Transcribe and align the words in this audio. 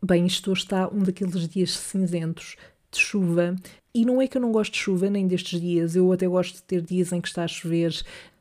Bem, 0.00 0.26
isto 0.26 0.52
está 0.52 0.88
um 0.88 1.00
daqueles 1.00 1.48
dias 1.48 1.72
cinzentos 1.76 2.56
de 2.90 2.98
chuva. 2.98 3.56
E 3.92 4.04
não 4.04 4.22
é 4.22 4.28
que 4.28 4.36
eu 4.36 4.40
não 4.40 4.52
gosto 4.52 4.72
de 4.72 4.78
chuva 4.78 5.10
nem 5.10 5.26
destes 5.26 5.60
dias, 5.60 5.96
eu 5.96 6.12
até 6.12 6.26
gosto 6.28 6.56
de 6.56 6.62
ter 6.62 6.82
dias 6.82 7.12
em 7.12 7.20
que 7.20 7.26
está 7.26 7.42
a 7.42 7.48
chover, 7.48 7.92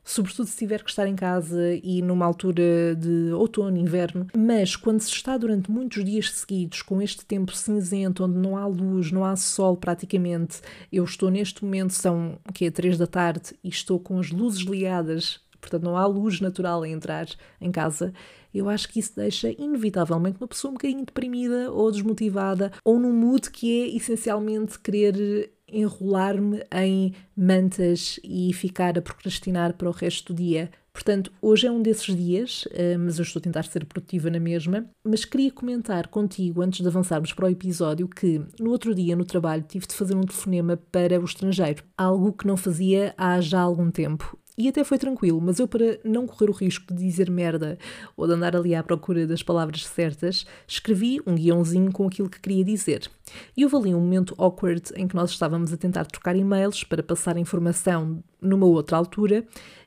sobretudo 0.03 0.47
se 0.47 0.57
tiver 0.57 0.83
que 0.83 0.89
estar 0.89 1.07
em 1.07 1.15
casa 1.15 1.73
e 1.83 2.01
numa 2.03 2.25
altura 2.25 2.95
de 2.95 3.31
outono, 3.33 3.75
inverno. 3.75 4.27
Mas 4.37 4.75
quando 4.75 5.01
se 5.01 5.11
está 5.11 5.35
durante 5.35 5.71
muitos 5.71 6.05
dias 6.05 6.31
seguidos 6.31 6.83
com 6.83 7.01
este 7.01 7.25
tempo 7.25 7.55
cinzento, 7.55 8.23
onde 8.23 8.37
não 8.37 8.55
há 8.55 8.67
luz, 8.67 9.11
não 9.11 9.25
há 9.25 9.35
sol 9.35 9.75
praticamente, 9.75 10.61
eu 10.91 11.03
estou 11.03 11.31
neste 11.31 11.65
momento, 11.65 11.93
são 11.93 12.37
que 12.53 12.65
é 12.65 12.71
3 12.71 12.99
da 12.99 13.07
tarde, 13.07 13.55
e 13.63 13.69
estou 13.69 13.99
com 13.99 14.19
as 14.19 14.29
luzes 14.29 14.61
ligadas, 14.61 15.39
portanto 15.69 15.83
não 15.83 15.97
há 15.97 16.05
luz 16.05 16.39
natural 16.41 16.83
a 16.83 16.89
entrar 16.89 17.27
em 17.59 17.71
casa 17.71 18.13
eu 18.53 18.69
acho 18.69 18.89
que 18.89 18.99
isso 18.99 19.13
deixa 19.15 19.49
inevitavelmente 19.51 20.37
uma 20.39 20.47
pessoa 20.47 20.71
um 20.71 20.73
bocadinho 20.73 21.05
deprimida 21.05 21.71
ou 21.71 21.91
desmotivada 21.91 22.71
ou 22.83 22.99
num 22.99 23.13
mood 23.13 23.51
que 23.51 23.83
é 23.83 23.95
essencialmente 23.95 24.79
querer 24.79 25.51
enrolar-me 25.67 26.63
em 26.71 27.13
mantas 27.35 28.19
e 28.23 28.53
ficar 28.53 28.97
a 28.97 29.01
procrastinar 29.01 29.73
para 29.73 29.89
o 29.89 29.91
resto 29.91 30.33
do 30.33 30.37
dia. 30.37 30.71
Portanto, 30.93 31.31
hoje 31.41 31.67
é 31.67 31.71
um 31.71 31.81
desses 31.81 32.15
dias, 32.15 32.67
eh, 32.71 32.97
mas 32.97 33.19
eu 33.19 33.23
estou 33.23 33.39
a 33.39 33.43
tentar 33.43 33.63
ser 33.65 33.85
produtiva 33.85 34.31
na 34.31 34.39
mesma. 34.39 34.89
Mas 35.03 35.25
queria 35.25 35.51
comentar 35.51 36.07
contigo, 36.07 36.61
antes 36.61 36.81
de 36.81 36.87
avançarmos 36.87 37.33
para 37.33 37.45
o 37.45 37.49
episódio, 37.49 38.07
que 38.07 38.41
no 38.59 38.71
outro 38.71 38.95
dia 38.95 39.15
no 39.15 39.25
trabalho 39.25 39.63
tive 39.67 39.85
de 39.85 39.93
fazer 39.93 40.15
um 40.15 40.21
telefonema 40.21 40.75
para 40.75 41.19
o 41.19 41.25
estrangeiro, 41.25 41.83
algo 41.95 42.33
que 42.33 42.47
não 42.47 42.57
fazia 42.57 43.13
há 43.15 43.39
já 43.41 43.59
algum 43.59 43.91
tempo. 43.91 44.39
E 44.57 44.67
até 44.67 44.83
foi 44.83 44.97
tranquilo, 44.97 45.39
mas 45.39 45.59
eu, 45.59 45.67
para 45.67 45.99
não 46.03 46.25
correr 46.25 46.49
o 46.49 46.53
risco 46.53 46.91
de 46.91 47.03
dizer 47.03 47.29
merda 47.29 47.77
ou 48.15 48.25
de 48.25 48.33
andar 48.33 48.55
ali 48.55 48.73
à 48.73 48.81
procura 48.81 49.27
das 49.27 49.43
palavras 49.43 49.85
certas, 49.85 50.47
escrevi 50.67 51.21
um 51.27 51.35
guiãozinho 51.35 51.91
com 51.91 52.07
aquilo 52.07 52.27
que 52.27 52.41
queria 52.41 52.63
dizer. 52.63 53.07
E 53.55 53.63
houve 53.63 53.75
ali 53.75 53.93
um 53.93 53.99
momento 53.99 54.33
awkward 54.35 54.81
em 54.95 55.07
que 55.07 55.15
nós 55.15 55.29
estávamos 55.29 55.71
a 55.71 55.77
tentar 55.77 56.05
trocar 56.05 56.35
e-mails 56.35 56.83
para 56.83 57.03
passar 57.03 57.37
informação 57.37 58.23
numa 58.41 58.65
outra 58.65 58.97
altura 58.97 59.45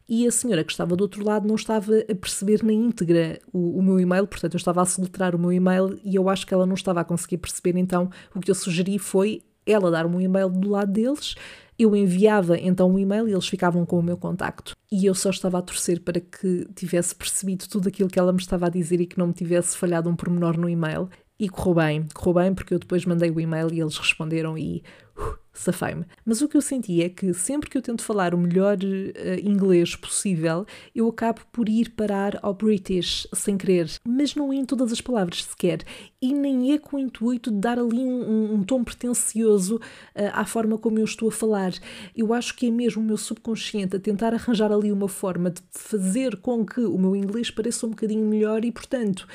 e 0.09 0.27
a 0.27 0.31
senhora 0.33 0.65
que 0.65 0.73
estava 0.73 0.97
do 0.97 1.03
outro 1.03 1.25
lado 1.25 1.47
não 1.47 1.55
estava 1.55 1.93
a 2.01 2.15
perceber 2.17 2.65
na 2.65 2.73
íntegra 2.73 3.39
o, 3.53 3.79
o, 3.79 3.83
meu 3.83 3.99
e-mail, 4.01 4.27
portanto 4.27 4.55
eu 4.55 4.59
estava 4.59 4.83
a 4.83 4.85
soletrar 4.85 5.37
o 5.37 5.39
meu 5.39 5.53
e-mail 5.53 5.99
e 6.05 6.17
eu 6.17 6.29
acho 6.29 6.45
que 6.45 6.53
ela 6.53 6.67
não 6.67 6.75
estava 6.75 7.01
a 7.01 7.05
conseguir 7.05 7.39
perceber, 7.39 7.79
então 7.79 8.11
o 8.35 8.41
que 8.41 8.51
eu 8.51 8.55
sugeri 8.55 8.99
foi 8.99 9.41
ela 9.67 9.91
dar 9.91 10.07
um 10.07 10.21
e-mail 10.21 10.49
do 10.49 10.71
lado 10.71 10.93
deles 10.93 11.35
eu 11.83 11.97
enviava 11.97 12.59
então 12.59 12.91
um 12.91 12.99
e-mail 12.99 13.27
e 13.27 13.33
eles 13.33 13.49
ficavam 13.49 13.87
com 13.87 13.99
o 13.99 14.03
meu 14.03 14.19
contacto. 14.19 14.77
E 14.93 15.07
eu 15.07 15.15
só 15.15 15.31
estava 15.31 15.59
a 15.59 15.63
torcer 15.63 16.01
para 16.01 16.21
que 16.21 16.69
tivesse 16.75 17.15
percebido 17.15 17.67
tudo 17.67 17.89
aquilo 17.89 18.11
que 18.11 18.19
ela 18.19 18.33
me 18.33 18.39
estava 18.39 18.67
a 18.67 18.69
dizer 18.69 19.01
e 19.01 19.07
que 19.07 19.19
não 19.19 19.29
me 19.29 19.33
tivesse 19.33 19.79
falhado 19.79 20.11
um 20.11 20.15
pormenor 20.15 20.59
no 20.59 20.69
e-mail. 20.69 21.09
E 21.39 21.49
correu 21.49 21.75
bem, 21.75 22.07
correu 22.13 22.35
bem 22.35 22.55
porque 22.55 22.75
eu 22.75 22.79
depois 22.79 23.07
mandei 23.07 23.31
o 23.31 23.41
e-mail 23.41 23.73
e 23.73 23.81
eles 23.81 23.97
responderam 23.97 24.59
e 24.59 24.83
uh, 25.17 25.39
safei-me. 25.53 26.05
Mas 26.25 26.41
o 26.41 26.49
que 26.49 26.57
eu 26.57 26.63
senti 26.63 27.03
é 27.03 27.09
que 27.09 27.35
sempre 27.35 27.69
que 27.69 27.77
eu 27.77 27.83
tento 27.83 28.03
falar 28.03 28.35
o 28.35 28.39
melhor 28.39 28.79
uh, 28.79 29.47
inglês 29.49 29.97
possível, 29.97 30.67
eu 30.95 31.09
acabo 31.09 31.41
por 31.53 31.69
ir 31.69 31.91
parar 31.91 32.39
ao 32.43 32.55
British 32.55 33.27
sem 33.33 33.57
querer, 33.57 33.91
mas 34.07 34.35
não 34.35 34.53
em 34.53 34.65
todas 34.65 34.93
as 34.93 35.01
palavras 35.01 35.45
sequer. 35.45 35.81
E 36.23 36.33
nem 36.33 36.73
é 36.73 36.79
com 36.79 36.97
o 36.97 37.01
intuito 37.01 37.51
de 37.51 37.59
dar 37.59 37.79
ali 37.79 37.99
um, 37.99 38.55
um, 38.55 38.63
tom 38.63 38.85
pretencioso 38.85 39.77
uh, 39.77 39.81
à 40.33 40.45
forma 40.45 40.79
como 40.79 40.99
eu 40.99 41.05
estou 41.05 41.29
a 41.29 41.33
falar. 41.33 41.73
Eu 42.17 42.33
acho 42.33 42.55
que 42.57 42.67
é 42.67 42.71
mesmo 42.71 43.03
o 43.03 43.07
meu 43.07 43.17
subconsciente 43.17 43.97
a 43.97 44.01
tentar 44.01 44.35
arranjar 44.35 44.73
ali 44.73 44.93
uma 44.93 45.09
forma 45.09 45.51
de 45.51 45.63
fazer 45.71 46.37
com 46.37 46.65
que 46.65 46.81
o 46.81 46.99
meu 46.99 47.17
inglês 47.17 47.51
pareça 47.51 47.87
um 47.87 47.91
bocadinho 47.91 48.27
melhor 48.27 48.65
e, 48.65 48.71
portanto, 48.73 49.27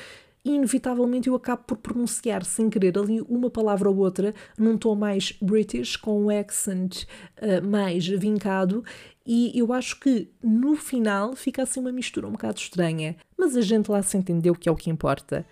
inevitavelmente 0.54 1.28
eu 1.28 1.34
acabo 1.34 1.64
por 1.64 1.78
pronunciar 1.78 2.44
sem 2.44 2.70
querer 2.70 2.96
ali 2.98 3.20
uma 3.22 3.50
palavra 3.50 3.90
ou 3.90 3.96
outra 3.96 4.34
num 4.58 4.78
tom 4.78 4.94
mais 4.94 5.32
British, 5.42 5.96
com 5.96 6.24
um 6.24 6.30
accent 6.30 7.04
uh, 7.40 7.66
mais 7.66 8.06
vincado, 8.06 8.84
e 9.26 9.58
eu 9.58 9.72
acho 9.72 9.98
que 9.98 10.30
no 10.42 10.76
final 10.76 11.34
fica 11.34 11.62
assim 11.62 11.80
uma 11.80 11.90
mistura 11.90 12.28
um 12.28 12.32
bocado 12.32 12.58
estranha, 12.58 13.16
mas 13.36 13.56
a 13.56 13.60
gente 13.60 13.90
lá 13.90 14.02
se 14.02 14.16
entendeu 14.16 14.54
que 14.54 14.68
é 14.68 14.72
o 14.72 14.76
que 14.76 14.88
importa. 14.88 15.44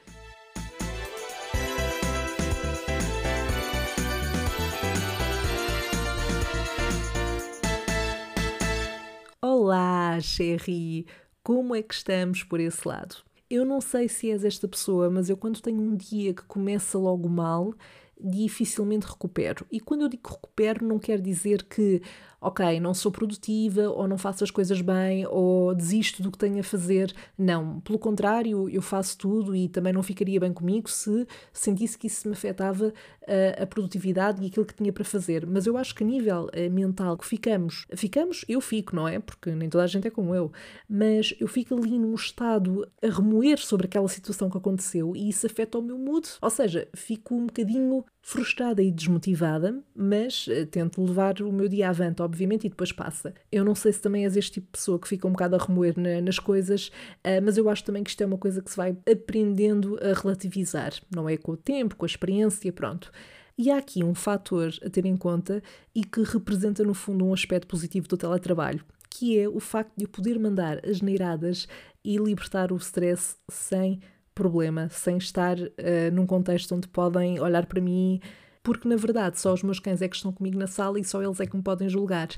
Olá, 9.42 10.20
Sherry! 10.20 11.06
Como 11.42 11.74
é 11.74 11.82
que 11.82 11.94
estamos 11.94 12.42
por 12.42 12.60
esse 12.60 12.86
lado? 12.86 13.16
Eu 13.50 13.64
não 13.64 13.80
sei 13.80 14.08
se 14.08 14.30
és 14.30 14.44
esta 14.44 14.66
pessoa, 14.66 15.10
mas 15.10 15.28
eu 15.28 15.36
quando 15.36 15.60
tenho 15.60 15.80
um 15.80 15.94
dia 15.96 16.32
que 16.34 16.42
começa 16.44 16.98
logo 16.98 17.28
mal, 17.28 17.74
dificilmente 18.18 19.06
recupero. 19.06 19.66
E 19.70 19.80
quando 19.80 20.02
eu 20.02 20.08
digo 20.08 20.28
recupero, 20.28 20.84
não 20.86 20.98
quer 20.98 21.20
dizer 21.20 21.64
que, 21.64 22.00
ok, 22.44 22.78
não 22.78 22.92
sou 22.92 23.10
produtiva, 23.10 23.88
ou 23.88 24.06
não 24.06 24.18
faço 24.18 24.44
as 24.44 24.50
coisas 24.50 24.80
bem, 24.82 25.26
ou 25.26 25.74
desisto 25.74 26.22
do 26.22 26.30
que 26.30 26.36
tenho 26.36 26.60
a 26.60 26.62
fazer. 26.62 27.14
Não, 27.38 27.80
pelo 27.80 27.98
contrário, 27.98 28.68
eu 28.68 28.82
faço 28.82 29.16
tudo 29.16 29.56
e 29.56 29.66
também 29.68 29.94
não 29.94 30.02
ficaria 30.02 30.38
bem 30.38 30.52
comigo 30.52 30.90
se 30.90 31.26
sentisse 31.52 31.96
que 31.96 32.06
isso 32.06 32.28
me 32.28 32.34
afetava 32.34 32.92
a, 33.26 33.32
eh, 33.32 33.62
a 33.62 33.66
produtividade 33.66 34.42
e 34.42 34.46
aquilo 34.46 34.66
que 34.66 34.74
tinha 34.74 34.92
para 34.92 35.04
fazer. 35.04 35.46
Mas 35.46 35.66
eu 35.66 35.78
acho 35.78 35.94
que 35.94 36.04
a 36.04 36.06
nível 36.06 36.44
uh, 36.46 36.70
mental 36.70 37.16
que 37.16 37.26
ficamos, 37.26 37.86
ficamos, 37.96 38.44
eu 38.46 38.60
fico, 38.60 38.94
não 38.94 39.08
é? 39.08 39.18
Porque 39.18 39.50
nem 39.50 39.70
toda 39.70 39.84
a 39.84 39.86
gente 39.86 40.06
é 40.06 40.10
como 40.10 40.34
eu, 40.34 40.52
mas 40.86 41.34
eu 41.40 41.48
fico 41.48 41.74
ali 41.74 41.98
num 41.98 42.14
estado 42.14 42.86
a 43.02 43.08
remoer 43.08 43.58
sobre 43.58 43.86
aquela 43.86 44.08
situação 44.08 44.50
que 44.50 44.58
aconteceu 44.58 45.16
e 45.16 45.30
isso 45.30 45.46
afeta 45.46 45.78
o 45.78 45.82
meu 45.82 45.98
mood. 45.98 46.28
Ou 46.42 46.50
seja, 46.50 46.86
fico 46.94 47.34
um 47.34 47.46
bocadinho 47.46 48.04
frustrada 48.26 48.82
e 48.82 48.90
desmotivada, 48.90 49.84
mas 49.94 50.46
uh, 50.46 50.64
tento 50.64 51.04
levar 51.04 51.42
o 51.42 51.52
meu 51.52 51.68
dia 51.68 51.90
avante, 51.90 52.22
obviamente, 52.22 52.66
e 52.66 52.70
depois 52.70 52.90
passa. 52.90 53.34
Eu 53.52 53.62
não 53.66 53.74
sei 53.74 53.92
se 53.92 54.00
também 54.00 54.24
és 54.24 54.34
este 54.34 54.52
tipo 54.52 54.68
de 54.68 54.72
pessoa 54.72 54.98
que 54.98 55.06
fica 55.06 55.28
um 55.28 55.32
bocado 55.32 55.56
a 55.56 55.58
remoer 55.58 55.92
na, 56.00 56.22
nas 56.22 56.38
coisas, 56.38 56.88
uh, 56.88 57.44
mas 57.44 57.58
eu 57.58 57.68
acho 57.68 57.84
também 57.84 58.02
que 58.02 58.08
isto 58.08 58.22
é 58.22 58.26
uma 58.26 58.38
coisa 58.38 58.62
que 58.62 58.70
se 58.70 58.78
vai 58.78 58.96
aprendendo 59.06 59.98
a 60.00 60.18
relativizar, 60.18 60.94
não 61.14 61.28
é 61.28 61.36
com 61.36 61.52
o 61.52 61.56
tempo, 61.56 61.96
com 61.96 62.06
a 62.06 62.08
experiência, 62.08 62.72
pronto. 62.72 63.12
E 63.58 63.70
há 63.70 63.76
aqui 63.76 64.02
um 64.02 64.14
fator 64.14 64.72
a 64.82 64.88
ter 64.88 65.04
em 65.04 65.18
conta 65.18 65.62
e 65.94 66.02
que 66.02 66.22
representa, 66.22 66.82
no 66.82 66.94
fundo, 66.94 67.26
um 67.26 67.34
aspecto 67.34 67.66
positivo 67.66 68.08
do 68.08 68.16
teletrabalho, 68.16 68.82
que 69.10 69.38
é 69.38 69.46
o 69.46 69.60
facto 69.60 69.92
de 69.98 70.06
eu 70.06 70.08
poder 70.08 70.38
mandar 70.38 70.80
as 70.88 71.02
neiradas 71.02 71.68
e 72.02 72.16
libertar 72.16 72.72
o 72.72 72.76
stress 72.76 73.36
sem 73.50 74.00
problema, 74.34 74.88
sem 74.90 75.16
estar 75.16 75.58
uh, 75.58 75.70
num 76.12 76.26
contexto 76.26 76.74
onde 76.74 76.88
podem 76.88 77.40
olhar 77.40 77.66
para 77.66 77.80
mim, 77.80 78.20
porque 78.62 78.88
na 78.88 78.96
verdade 78.96 79.38
só 79.38 79.52
os 79.52 79.62
meus 79.62 79.78
cães 79.78 80.02
é 80.02 80.08
que 80.08 80.16
estão 80.16 80.32
comigo 80.32 80.58
na 80.58 80.66
sala 80.66 80.98
e 80.98 81.04
só 81.04 81.22
eles 81.22 81.40
é 81.40 81.46
que 81.46 81.56
me 81.56 81.62
podem 81.62 81.88
julgar. 81.88 82.28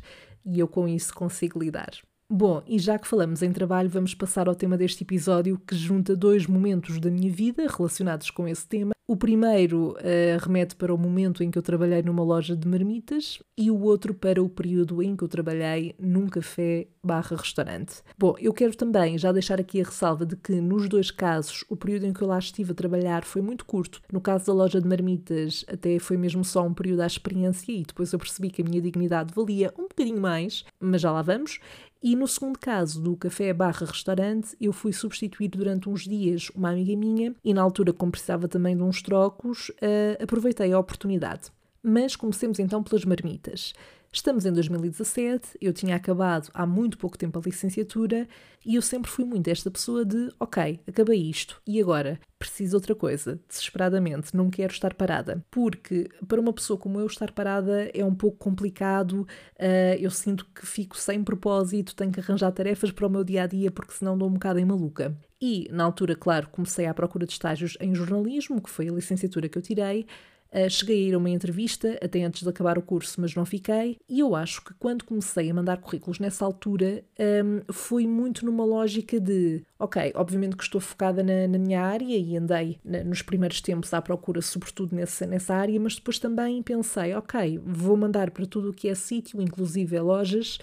E 0.45 0.59
eu 0.61 0.69
com 0.69 0.87
isso 0.87 1.15
consigo 1.15 1.59
lidar. 1.59 1.91
Bom, 2.29 2.61
e 2.67 2.77
já 2.79 2.99
que 2.99 3.07
falamos 3.07 3.41
em 3.41 3.53
trabalho, 3.53 3.89
vamos 3.89 4.13
passar 4.13 4.49
ao 4.49 4.55
tema 4.55 4.77
deste 4.77 5.05
episódio 5.05 5.61
que 5.65 5.77
junta 5.77 6.17
dois 6.17 6.45
momentos 6.47 6.99
da 6.99 7.09
minha 7.09 7.31
vida 7.31 7.67
relacionados 7.69 8.31
com 8.31 8.49
esse 8.49 8.67
tema. 8.67 8.97
O 9.09 9.17
primeiro 9.17 9.93
uh, 9.93 10.45
remete 10.45 10.75
para 10.75 10.93
o 10.93 10.99
momento 10.99 11.45
em 11.45 11.49
que 11.49 11.57
eu 11.57 11.63
trabalhei 11.63 12.03
numa 12.03 12.25
loja 12.25 12.57
de 12.57 12.67
marmitas 12.67 13.39
e 13.57 13.71
o 13.71 13.81
outro 13.83 14.13
para 14.13 14.43
o 14.43 14.49
período 14.49 15.01
em 15.01 15.15
que 15.15 15.23
eu 15.23 15.29
trabalhei 15.29 15.95
num 15.97 16.27
café 16.27 16.89
barra 17.05 17.37
restaurante. 17.37 18.03
Bom, 18.19 18.35
eu 18.41 18.53
quero 18.53 18.77
também 18.77 19.17
já 19.17 19.31
deixar 19.31 19.61
aqui 19.61 19.81
a 19.81 19.85
ressalva 19.85 20.27
de 20.27 20.35
que 20.35 20.61
nos 20.61 20.89
dois 20.89 21.13
casos 21.13 21.65
o 21.69 21.77
período 21.77 22.07
em 22.07 22.13
que 22.13 22.21
eu 22.21 22.27
lá 22.27 22.37
estive 22.37 22.73
a 22.73 22.75
trabalhar 22.75 23.25
foi 23.25 23.41
muito 23.41 23.65
curto. 23.65 24.03
No 24.13 24.21
caso 24.21 24.47
da 24.47 24.53
loja 24.53 24.81
de 24.81 24.89
marmitas 24.89 25.65
até 25.69 26.01
foi 26.01 26.17
mesmo 26.17 26.45
só 26.45 26.67
um 26.67 26.75
período 26.75 27.03
à 27.03 27.07
experiência 27.07 27.71
e 27.71 27.85
depois 27.85 28.13
eu 28.13 28.19
percebi 28.19 28.51
que 28.51 28.61
a 28.61 28.65
minha 28.65 28.83
dignidade 28.83 29.33
valia 29.33 29.73
um 29.79 29.83
bocadinho 29.83 30.21
mais, 30.21 30.65
mas 30.81 31.01
já 31.01 31.13
lá 31.13 31.23
vamos. 31.23 31.61
E 32.03 32.15
no 32.15 32.29
segundo 32.29 32.59
caso, 32.59 33.01
do 33.01 33.17
café 33.17 33.53
barra 33.53 33.87
restaurante, 33.87 34.57
eu 34.61 34.73
fui 34.73 34.93
substituir 34.93 35.49
durante 35.49 35.89
uns 35.89 36.03
dias 36.03 36.51
uma 36.55 36.71
amiga 36.71 36.95
minha 36.97 37.35
e 37.43 37.55
na 37.55 37.63
altura, 37.63 37.93
como 37.93 38.13
precisava 38.13 38.47
também 38.47 38.77
de 38.77 38.83
uns 38.83 39.03
trocos, 39.03 39.71
uh, 39.71 40.23
aproveitei 40.23 40.73
a 40.73 40.79
oportunidade. 40.79 41.51
Mas 41.83 42.15
comecemos 42.15 42.59
então 42.59 42.83
pelas 42.83 43.05
marmitas. 43.05 43.73
Estamos 44.17 44.47
em 44.47 44.53
2017, 44.53 45.59
eu 45.61 45.75
tinha 45.75 45.95
acabado 45.95 46.49
há 46.55 46.65
muito 46.65 46.97
pouco 46.97 47.19
tempo 47.19 47.39
a 47.39 47.43
licenciatura 47.43 48.27
e 48.65 48.75
eu 48.75 48.81
sempre 48.81 49.11
fui 49.11 49.27
muito 49.27 49.47
esta 49.49 49.71
pessoa 49.71 50.07
de 50.07 50.31
ok, 50.41 50.81
acabei 50.89 51.21
isto 51.21 51.61
e 51.67 51.79
agora 51.79 52.19
preciso 52.39 52.79
outra 52.79 52.95
coisa, 52.95 53.39
desesperadamente, 53.47 54.35
não 54.35 54.49
quero 54.49 54.73
estar 54.73 54.95
parada. 54.95 55.45
Porque 55.51 56.09
para 56.27 56.41
uma 56.41 56.55
pessoa 56.55 56.79
como 56.79 56.99
eu, 56.99 57.07
estar 57.07 57.31
parada 57.31 57.91
é 57.93 58.03
um 58.03 58.15
pouco 58.15 58.39
complicado, 58.39 59.21
uh, 59.61 59.97
eu 60.01 60.11
sinto 60.11 60.47
que 60.47 60.67
fico 60.67 60.97
sem 60.97 61.23
propósito, 61.23 61.95
tenho 61.95 62.11
que 62.11 62.21
arranjar 62.21 62.51
tarefas 62.53 62.91
para 62.91 63.07
o 63.07 63.11
meu 63.11 63.23
dia 63.23 63.43
a 63.43 63.47
dia 63.47 63.71
porque 63.71 63.93
senão 63.93 64.17
dou 64.17 64.31
um 64.31 64.33
bocado 64.33 64.59
em 64.59 64.65
maluca. 64.65 65.15
E 65.39 65.69
na 65.71 65.85
altura, 65.85 66.17
claro, 66.17 66.49
comecei 66.49 66.87
à 66.87 66.95
procura 66.95 67.27
de 67.27 67.33
estágios 67.33 67.77
em 67.83 67.95
jornalismo, 67.95 68.63
que 68.63 68.71
foi 68.71 68.89
a 68.89 68.93
licenciatura 68.93 69.47
que 69.47 69.59
eu 69.59 69.63
tirei 69.63 70.07
cheguei 70.71 71.05
a 71.05 71.09
ir 71.09 71.15
a 71.15 71.19
uma 71.19 71.31
entrevista 71.31 71.99
até 72.03 72.23
antes 72.23 72.43
de 72.43 72.49
acabar 72.49 72.79
o 72.79 72.83
curso, 72.83 73.21
mas 73.21 73.35
não 73.35 73.45
fiquei. 73.45 73.99
E 74.09 74.21
eu 74.21 74.35
acho 74.35 74.65
que 74.65 74.75
quando 74.75 75.05
comecei 75.05 75.51
a 75.51 75.55
mandar 75.55 75.79
currículos 75.79 76.19
nessa 76.19 76.45
altura, 76.45 77.05
um, 77.45 77.73
foi 77.73 78.07
muito 78.07 78.45
numa 78.45 78.65
lógica 78.65 79.21
de: 79.21 79.65
ok, 79.79 80.13
obviamente 80.15 80.57
que 80.57 80.63
estou 80.63 80.81
focada 80.81 81.23
na, 81.23 81.49
na 81.49 81.59
minha 81.59 81.83
área 81.83 82.17
e 82.17 82.37
andei 82.37 82.79
na, 82.85 83.05
nos 83.05 83.23
primeiros 83.23 83.61
tempos 83.61 83.93
à 83.93 84.01
procura, 84.01 84.41
sobretudo 84.41 84.95
nessa, 84.95 85.27
nessa 85.27 85.55
área, 85.55 85.79
mas 85.81 85.97
depois 85.97 86.19
também 86.19 86.63
pensei: 86.63 87.15
ok, 87.15 87.61
vou 87.65 87.97
mandar 87.97 88.31
para 88.31 88.47
tudo 88.47 88.71
o 88.71 88.75
que 88.75 88.89
é 88.89 88.95
sítio, 88.95 89.41
inclusive 89.41 89.99
lojas, 90.01 90.59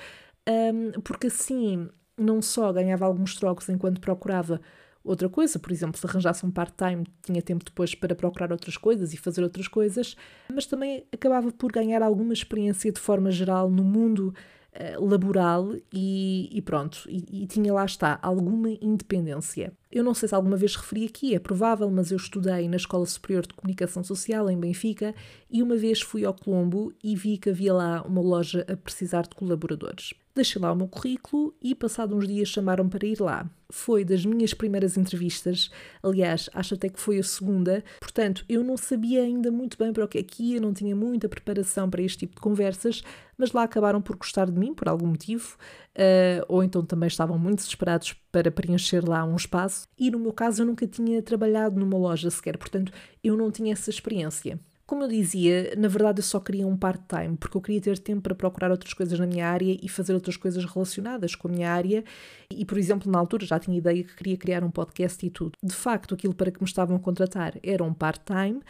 um, 0.47 0.99
porque 1.01 1.27
assim 1.27 1.89
não 2.17 2.41
só 2.41 2.71
ganhava 2.71 3.05
alguns 3.05 3.35
trocos 3.35 3.67
enquanto 3.69 3.99
procurava 3.99 4.61
outra 5.03 5.27
coisa, 5.27 5.59
por 5.59 5.71
exemplo, 5.71 5.99
se 5.99 6.05
arranjasse 6.05 6.45
um 6.45 6.51
part-time, 6.51 7.05
tinha 7.21 7.41
tempo 7.41 7.65
depois 7.65 7.93
para 7.93 8.15
procurar 8.15 8.51
outras 8.51 8.77
coisas 8.77 9.13
e 9.13 9.17
fazer 9.17 9.43
outras 9.43 9.67
coisas, 9.67 10.15
mas 10.53 10.65
também 10.65 11.05
acabava 11.11 11.51
por 11.51 11.71
ganhar 11.71 12.01
alguma 12.01 12.33
experiência 12.33 12.91
de 12.91 12.99
forma 12.99 13.29
geral 13.29 13.69
no 13.69 13.83
mundo 13.83 14.33
uh, 14.73 15.05
laboral 15.05 15.75
e, 15.91 16.49
e 16.51 16.61
pronto, 16.61 17.03
e, 17.07 17.43
e, 17.43 17.47
tinha 17.47 17.73
lá 17.73 17.85
está 17.85 18.17
alguma 18.21 18.69
independência. 18.69 19.73
Eu 19.93 20.03
não 20.03 20.15
sei 20.15 20.27
se 20.27 20.33
alguma 20.33 20.57
vez 20.57 20.75
referi 20.75 21.05
aqui, 21.05 21.35
é 21.35 21.39
provável, 21.39 21.87
mas 21.91 22.09
eu 22.09 22.17
estudei 22.17 22.67
na 22.67 22.77
Escola 22.77 23.05
Superior 23.05 23.45
de 23.45 23.53
Comunicação 23.53 24.03
Social 24.03 24.49
em 24.49 24.59
Benfica 24.59 25.13
e 25.51 25.61
uma 25.61 25.75
vez 25.75 26.01
fui 26.01 26.25
ao 26.25 26.33
Colombo 26.33 26.91
e 27.03 27.15
vi 27.15 27.37
que 27.37 27.51
havia 27.51 27.71
lá 27.71 28.01
uma 28.01 28.19
loja 28.19 28.65
a 28.67 28.75
precisar 28.75 29.21
de 29.21 29.35
colaboradores. 29.35 30.15
Deixei 30.33 30.59
lá 30.59 30.71
o 30.71 30.75
meu 30.75 30.87
currículo 30.87 31.53
e, 31.61 31.75
passado 31.75 32.15
uns 32.15 32.27
dias, 32.27 32.49
chamaram 32.49 32.89
para 32.89 33.05
ir 33.05 33.21
lá. 33.21 33.47
Foi 33.69 34.03
das 34.03 34.25
minhas 34.25 34.51
primeiras 34.51 34.97
entrevistas, 34.97 35.69
aliás, 36.01 36.49
acho 36.55 36.73
até 36.73 36.89
que 36.89 36.99
foi 36.99 37.19
a 37.19 37.23
segunda, 37.23 37.83
portanto, 37.99 38.43
eu 38.49 38.63
não 38.63 38.75
sabia 38.75 39.21
ainda 39.21 39.51
muito 39.51 39.77
bem 39.77 39.93
para 39.93 40.05
o 40.05 40.07
que 40.07 40.17
é 40.17 40.23
que 40.23 40.53
ia, 40.53 40.59
não 40.59 40.73
tinha 40.73 40.95
muita 40.95 41.29
preparação 41.29 41.87
para 41.87 42.01
este 42.01 42.19
tipo 42.19 42.35
de 42.35 42.41
conversas, 42.41 43.03
mas 43.37 43.51
lá 43.51 43.61
acabaram 43.61 44.01
por 44.01 44.15
gostar 44.15 44.49
de 44.49 44.57
mim, 44.57 44.73
por 44.73 44.87
algum 44.87 45.07
motivo, 45.07 45.55
uh, 45.97 46.45
ou 46.47 46.63
então 46.63 46.83
também 46.85 47.07
estavam 47.07 47.37
muito 47.37 47.57
desesperados 47.57 48.13
para 48.31 48.51
preencher 48.51 49.07
lá 49.07 49.23
um 49.23 49.35
espaço. 49.35 49.87
E 49.97 50.09
no 50.11 50.19
meu 50.19 50.33
caso, 50.33 50.61
eu 50.61 50.65
nunca 50.65 50.87
tinha 50.87 51.21
trabalhado 51.21 51.79
numa 51.79 51.97
loja 51.97 52.29
sequer, 52.29 52.57
portanto, 52.57 52.91
eu 53.23 53.37
não 53.37 53.51
tinha 53.51 53.73
essa 53.73 53.89
experiência. 53.89 54.59
Como 54.85 55.05
eu 55.05 55.07
dizia, 55.07 55.73
na 55.77 55.87
verdade 55.87 56.19
eu 56.19 56.23
só 56.23 56.41
queria 56.41 56.67
um 56.67 56.75
part-time, 56.75 57.37
porque 57.37 57.55
eu 57.55 57.61
queria 57.61 57.79
ter 57.79 57.97
tempo 57.97 58.21
para 58.21 58.35
procurar 58.35 58.69
outras 58.69 58.93
coisas 58.93 59.17
na 59.17 59.25
minha 59.25 59.47
área 59.47 59.77
e 59.81 59.87
fazer 59.87 60.13
outras 60.13 60.35
coisas 60.35 60.65
relacionadas 60.65 61.35
com 61.35 61.47
a 61.47 61.51
minha 61.51 61.71
área. 61.71 62.03
E, 62.51 62.65
por 62.65 62.77
exemplo, 62.77 63.09
na 63.09 63.17
altura 63.17 63.45
já 63.45 63.57
tinha 63.57 63.77
ideia 63.77 64.03
que 64.03 64.13
queria 64.13 64.35
criar 64.35 64.61
um 64.61 64.69
podcast 64.69 65.25
e 65.25 65.29
tudo. 65.29 65.53
De 65.63 65.73
facto, 65.73 66.13
aquilo 66.13 66.35
para 66.35 66.51
que 66.51 66.61
me 66.61 66.67
estavam 66.67 66.97
a 66.97 66.99
contratar 66.99 67.57
era 67.63 67.81
um 67.81 67.93
part-time, 67.93 68.61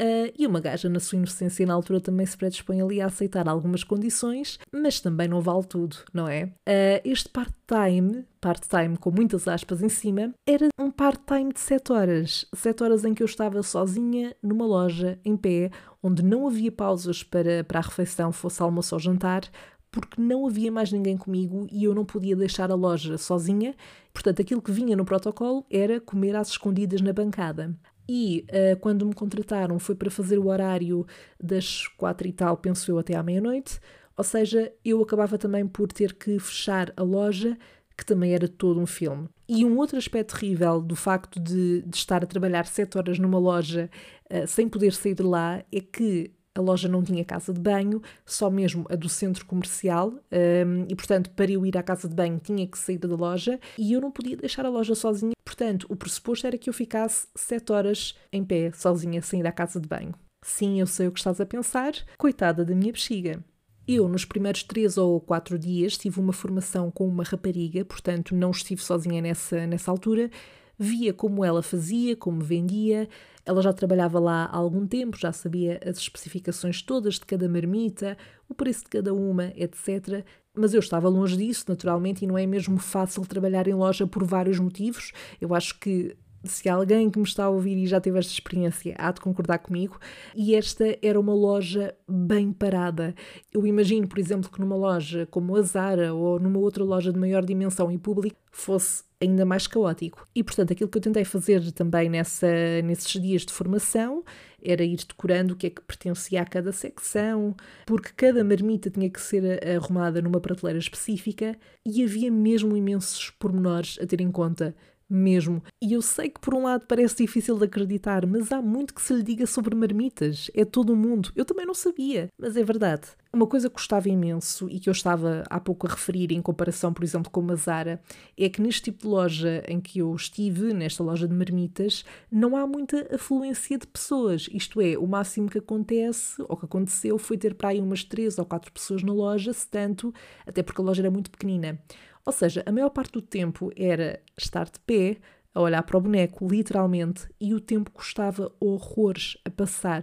Uh, 0.00 0.32
e 0.38 0.46
uma 0.46 0.60
gaja, 0.60 0.88
na 0.88 0.98
sua 0.98 1.18
inocência, 1.18 1.66
na 1.66 1.74
altura 1.74 2.00
também 2.00 2.24
se 2.24 2.34
predispõe 2.34 2.80
ali 2.80 3.02
a 3.02 3.06
aceitar 3.06 3.46
algumas 3.46 3.84
condições, 3.84 4.58
mas 4.72 4.98
também 4.98 5.28
não 5.28 5.42
vale 5.42 5.64
tudo, 5.64 5.98
não 6.10 6.26
é? 6.26 6.44
Uh, 6.44 7.02
este 7.04 7.28
part-time, 7.28 8.24
part-time 8.40 8.96
com 8.96 9.10
muitas 9.10 9.46
aspas 9.46 9.82
em 9.82 9.90
cima, 9.90 10.32
era 10.48 10.68
um 10.80 10.90
part-time 10.90 11.52
de 11.52 11.60
7 11.60 11.92
horas. 11.92 12.46
7 12.54 12.82
horas 12.82 13.04
em 13.04 13.12
que 13.12 13.22
eu 13.22 13.26
estava 13.26 13.62
sozinha 13.62 14.34
numa 14.42 14.64
loja, 14.64 15.18
em 15.22 15.36
pé, 15.36 15.70
onde 16.02 16.22
não 16.22 16.46
havia 16.46 16.72
pausas 16.72 17.22
para, 17.22 17.62
para 17.62 17.80
a 17.80 17.82
refeição, 17.82 18.32
fosse 18.32 18.62
almoço 18.62 18.94
ou 18.94 18.98
jantar, 18.98 19.42
porque 19.90 20.20
não 20.20 20.46
havia 20.46 20.72
mais 20.72 20.90
ninguém 20.90 21.16
comigo 21.16 21.66
e 21.70 21.84
eu 21.84 21.94
não 21.94 22.04
podia 22.04 22.36
deixar 22.36 22.70
a 22.70 22.74
loja 22.74 23.18
sozinha. 23.18 23.74
Portanto, 24.14 24.40
aquilo 24.40 24.62
que 24.62 24.72
vinha 24.72 24.96
no 24.96 25.04
protocolo 25.04 25.64
era 25.70 26.00
comer 26.00 26.36
às 26.36 26.48
escondidas 26.48 27.00
na 27.00 27.12
bancada. 27.12 27.76
E 28.12 28.44
uh, 28.48 28.76
quando 28.80 29.06
me 29.06 29.14
contrataram 29.14 29.78
foi 29.78 29.94
para 29.94 30.10
fazer 30.10 30.36
o 30.36 30.48
horário 30.48 31.06
das 31.40 31.86
quatro 31.86 32.26
e 32.26 32.32
tal, 32.32 32.56
penso 32.56 32.90
eu, 32.90 32.98
até 32.98 33.14
à 33.14 33.22
meia-noite. 33.22 33.78
Ou 34.16 34.24
seja, 34.24 34.72
eu 34.84 35.00
acabava 35.00 35.38
também 35.38 35.64
por 35.64 35.92
ter 35.92 36.14
que 36.14 36.36
fechar 36.40 36.92
a 36.96 37.04
loja, 37.04 37.56
que 37.96 38.04
também 38.04 38.34
era 38.34 38.48
todo 38.48 38.80
um 38.80 38.86
filme. 38.86 39.28
E 39.48 39.64
um 39.64 39.76
outro 39.78 39.96
aspecto 39.96 40.34
terrível 40.34 40.80
do 40.80 40.96
facto 40.96 41.38
de, 41.38 41.82
de 41.82 41.96
estar 41.96 42.24
a 42.24 42.26
trabalhar 42.26 42.66
sete 42.66 42.98
horas 42.98 43.16
numa 43.16 43.38
loja 43.38 43.88
uh, 44.28 44.44
sem 44.44 44.68
poder 44.68 44.92
sair 44.92 45.14
de 45.14 45.22
lá 45.22 45.62
é 45.72 45.80
que 45.80 46.32
a 46.56 46.60
loja 46.60 46.88
não 46.88 47.02
tinha 47.02 47.24
casa 47.24 47.52
de 47.52 47.60
banho, 47.60 48.02
só 48.26 48.50
mesmo 48.50 48.84
a 48.90 48.96
do 48.96 49.08
centro 49.08 49.46
comercial, 49.46 50.08
um, 50.10 50.86
e 50.88 50.96
portanto, 50.96 51.30
para 51.30 51.50
eu 51.50 51.64
ir 51.64 51.76
à 51.76 51.82
casa 51.82 52.08
de 52.08 52.14
banho 52.14 52.40
tinha 52.42 52.66
que 52.66 52.78
sair 52.78 52.98
da 52.98 53.08
loja 53.08 53.58
e 53.78 53.92
eu 53.92 54.00
não 54.00 54.10
podia 54.10 54.36
deixar 54.36 54.66
a 54.66 54.68
loja 54.70 54.94
sozinha. 54.94 55.32
Portanto, 55.44 55.86
o 55.88 55.96
pressuposto 55.96 56.46
era 56.46 56.58
que 56.58 56.68
eu 56.68 56.74
ficasse 56.74 57.28
sete 57.34 57.72
horas 57.72 58.14
em 58.32 58.44
pé, 58.44 58.72
sozinha, 58.72 59.22
sem 59.22 59.40
ir 59.40 59.46
à 59.46 59.52
casa 59.52 59.80
de 59.80 59.88
banho. 59.88 60.14
Sim, 60.42 60.80
eu 60.80 60.86
sei 60.86 61.06
o 61.06 61.12
que 61.12 61.18
estás 61.18 61.40
a 61.40 61.46
pensar, 61.46 61.92
coitada 62.16 62.64
da 62.64 62.74
minha 62.74 62.92
bexiga. 62.92 63.44
Eu, 63.86 64.08
nos 64.08 64.24
primeiros 64.24 64.62
três 64.62 64.96
ou 64.96 65.20
quatro 65.20 65.58
dias, 65.58 65.98
tive 65.98 66.20
uma 66.20 66.32
formação 66.32 66.90
com 66.90 67.06
uma 67.06 67.24
rapariga, 67.24 67.84
portanto, 67.84 68.34
não 68.34 68.50
estive 68.50 68.82
sozinha 68.82 69.20
nessa, 69.20 69.66
nessa 69.66 69.90
altura. 69.90 70.30
Via 70.78 71.12
como 71.12 71.44
ela 71.44 71.62
fazia, 71.62 72.16
como 72.16 72.40
vendia, 72.40 73.08
ela 73.50 73.62
já 73.62 73.72
trabalhava 73.72 74.20
lá 74.20 74.44
há 74.44 74.56
algum 74.56 74.86
tempo, 74.86 75.18
já 75.18 75.32
sabia 75.32 75.80
as 75.84 75.98
especificações 75.98 76.82
todas 76.82 77.14
de 77.14 77.26
cada 77.26 77.48
marmita, 77.48 78.16
o 78.48 78.54
preço 78.54 78.84
de 78.84 78.90
cada 78.90 79.12
uma, 79.12 79.52
etc. 79.56 80.24
Mas 80.54 80.72
eu 80.72 80.78
estava 80.78 81.08
longe 81.08 81.36
disso, 81.36 81.64
naturalmente, 81.68 82.24
e 82.24 82.28
não 82.28 82.38
é 82.38 82.46
mesmo 82.46 82.78
fácil 82.78 83.26
trabalhar 83.26 83.66
em 83.66 83.74
loja 83.74 84.06
por 84.06 84.24
vários 84.24 84.60
motivos. 84.60 85.12
Eu 85.40 85.52
acho 85.52 85.78
que 85.80 86.16
se 86.44 86.68
alguém 86.68 87.10
que 87.10 87.18
me 87.18 87.24
está 87.24 87.44
a 87.44 87.50
ouvir 87.50 87.76
e 87.76 87.86
já 87.86 88.00
teve 88.00 88.18
esta 88.18 88.32
experiência 88.32 88.94
há 88.98 89.10
de 89.12 89.20
concordar 89.20 89.58
comigo, 89.58 89.98
e 90.34 90.54
esta 90.54 90.96
era 91.02 91.18
uma 91.18 91.34
loja 91.34 91.94
bem 92.08 92.52
parada. 92.52 93.14
Eu 93.52 93.66
imagino, 93.66 94.08
por 94.08 94.18
exemplo, 94.18 94.50
que 94.50 94.60
numa 94.60 94.76
loja 94.76 95.26
como 95.30 95.56
a 95.56 95.62
Zara 95.62 96.14
ou 96.14 96.38
numa 96.38 96.58
outra 96.58 96.84
loja 96.84 97.12
de 97.12 97.18
maior 97.18 97.44
dimensão 97.44 97.90
e 97.90 97.98
público 97.98 98.36
fosse 98.50 99.04
ainda 99.20 99.44
mais 99.44 99.66
caótico. 99.66 100.26
E 100.34 100.42
portanto, 100.42 100.72
aquilo 100.72 100.88
que 100.88 100.96
eu 100.96 101.02
tentei 101.02 101.24
fazer 101.24 101.70
também 101.72 102.08
nessa, 102.08 102.48
nesses 102.82 103.20
dias 103.20 103.44
de 103.44 103.52
formação 103.52 104.24
era 104.62 104.82
ir 104.82 104.96
decorando 104.96 105.54
o 105.54 105.56
que 105.56 105.66
é 105.66 105.70
que 105.70 105.80
pertencia 105.80 106.40
a 106.40 106.44
cada 106.44 106.72
secção, 106.72 107.54
porque 107.86 108.10
cada 108.16 108.44
marmita 108.44 108.90
tinha 108.90 109.08
que 109.08 109.20
ser 109.20 109.60
arrumada 109.66 110.20
numa 110.20 110.40
prateleira 110.40 110.78
específica 110.78 111.56
e 111.84 112.02
havia 112.02 112.30
mesmo 112.30 112.76
imensos 112.76 113.30
pormenores 113.30 113.98
a 114.00 114.06
ter 114.06 114.20
em 114.20 114.30
conta 114.30 114.74
mesmo. 115.10 115.62
E 115.82 115.92
eu 115.94 116.00
sei 116.00 116.28
que 116.28 116.40
por 116.40 116.54
um 116.54 116.62
lado 116.62 116.84
parece 116.86 117.16
difícil 117.16 117.58
de 117.58 117.64
acreditar, 117.64 118.26
mas 118.26 118.52
há 118.52 118.62
muito 118.62 118.94
que 118.94 119.02
se 119.02 119.12
lhe 119.12 119.22
diga 119.22 119.46
sobre 119.46 119.74
marmitas. 119.74 120.50
É 120.54 120.64
todo 120.64 120.92
o 120.92 120.96
mundo. 120.96 121.32
Eu 121.34 121.44
também 121.44 121.66
não 121.66 121.74
sabia, 121.74 122.28
mas 122.38 122.56
é 122.56 122.62
verdade. 122.62 123.08
Uma 123.32 123.46
coisa 123.46 123.68
que 123.68 123.74
gostava 123.74 124.08
imenso 124.08 124.68
e 124.68 124.80
que 124.80 124.88
eu 124.88 124.92
estava 124.92 125.44
há 125.48 125.60
pouco 125.60 125.86
a 125.86 125.90
referir 125.90 126.32
em 126.32 126.42
comparação, 126.42 126.92
por 126.92 127.04
exemplo, 127.04 127.30
com 127.30 127.48
a 127.50 127.54
Zara, 127.54 128.02
é 128.36 128.48
que 128.48 128.60
neste 128.60 128.82
tipo 128.82 129.02
de 129.02 129.06
loja 129.06 129.62
em 129.68 129.80
que 129.80 130.00
eu 130.00 130.12
estive, 130.14 130.74
nesta 130.74 131.02
loja 131.04 131.28
de 131.28 131.34
marmitas, 131.34 132.04
não 132.30 132.56
há 132.56 132.66
muita 132.66 133.14
afluência 133.14 133.78
de 133.78 133.86
pessoas. 133.86 134.48
Isto 134.52 134.80
é, 134.80 134.98
o 134.98 135.06
máximo 135.06 135.48
que 135.48 135.58
acontece, 135.58 136.42
ou 136.48 136.56
que 136.56 136.64
aconteceu, 136.64 137.18
foi 137.18 137.38
ter 137.38 137.54
para 137.54 137.68
aí 137.68 137.80
umas 137.80 138.02
três 138.02 138.36
ou 138.36 138.44
quatro 138.44 138.72
pessoas 138.72 139.02
na 139.04 139.12
loja, 139.12 139.52
se 139.52 139.68
tanto, 139.68 140.12
até 140.44 140.60
porque 140.60 140.80
a 140.80 140.84
loja 140.84 141.02
era 141.02 141.10
muito 141.10 141.30
pequenina. 141.30 141.78
Ou 142.24 142.32
seja, 142.32 142.62
a 142.66 142.72
maior 142.72 142.90
parte 142.90 143.12
do 143.12 143.22
tempo 143.22 143.72
era 143.76 144.20
estar 144.36 144.66
de 144.66 144.78
pé, 144.80 145.18
a 145.52 145.60
olhar 145.60 145.82
para 145.82 145.98
o 145.98 146.00
boneco, 146.00 146.46
literalmente, 146.46 147.28
e 147.40 147.54
o 147.54 147.60
tempo 147.60 147.90
custava 147.90 148.52
horrores 148.60 149.36
a 149.44 149.50
passar. 149.50 150.02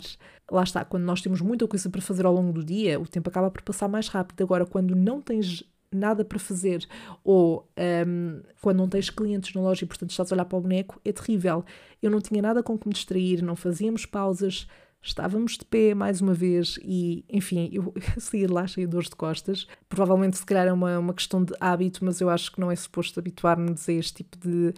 Lá 0.52 0.64
está, 0.64 0.84
quando 0.84 1.04
nós 1.04 1.22
temos 1.22 1.40
muita 1.42 1.68
coisa 1.68 1.90
para 1.90 2.02
fazer 2.02 2.26
ao 2.26 2.34
longo 2.34 2.52
do 2.52 2.64
dia, 2.64 3.00
o 3.00 3.08
tempo 3.08 3.30
acaba 3.30 3.50
por 3.50 3.62
passar 3.62 3.88
mais 3.88 4.08
rápido. 4.10 4.44
Agora, 4.44 4.66
quando 4.66 4.96
não 4.96 5.22
tens 5.22 5.64
nada 5.90 6.26
para 6.26 6.38
fazer 6.38 6.86
ou 7.24 7.66
um, 8.06 8.42
quando 8.62 8.78
não 8.78 8.90
tens 8.90 9.10
clientes 9.10 9.54
na 9.54 9.62
loja 9.62 9.86
e, 9.86 9.88
portanto, 9.88 10.12
estás 10.12 10.32
a 10.32 10.36
olhar 10.36 10.46
para 10.46 10.58
o 10.58 10.62
boneco, 10.62 11.00
é 11.06 11.14
terrível. 11.14 11.64
Eu 12.02 12.12
não 12.12 12.20
tinha 12.20 12.42
nada 12.42 12.62
com 12.62 12.78
que 12.78 12.88
me 12.88 12.94
distrair, 12.94 13.42
não 13.42 13.56
fazíamos 13.56 14.06
pausas, 14.06 14.68
Estávamos 15.02 15.54
de 15.58 15.66
pé 15.66 15.94
mais 15.94 16.22
uma 16.22 16.34
vez 16.34 16.78
e, 16.84 17.24
enfim, 17.30 17.70
eu 17.72 17.94
saí 18.20 18.46
de 18.46 18.52
lá 18.52 18.68
cheia 18.68 18.86
de 18.86 18.92
dores 18.92 19.10
de 19.10 19.16
costas. 19.16 19.68
Provavelmente, 19.88 20.38
se 20.38 20.46
calhar, 20.46 20.68
é 20.68 20.74
uma, 20.74 21.00
uma 21.00 21.14
questão 21.14 21.44
de 21.44 21.54
hábito, 21.60 22.04
mas 22.04 22.20
eu 22.20 22.30
acho 22.30 22.52
que 22.52 22.60
não 22.60 22.72
é 22.72 22.76
suposto 22.76 23.20
habituar-nos 23.20 23.88
a 23.88 23.94
este 23.94 24.16
tipo 24.16 24.38
de, 24.38 24.74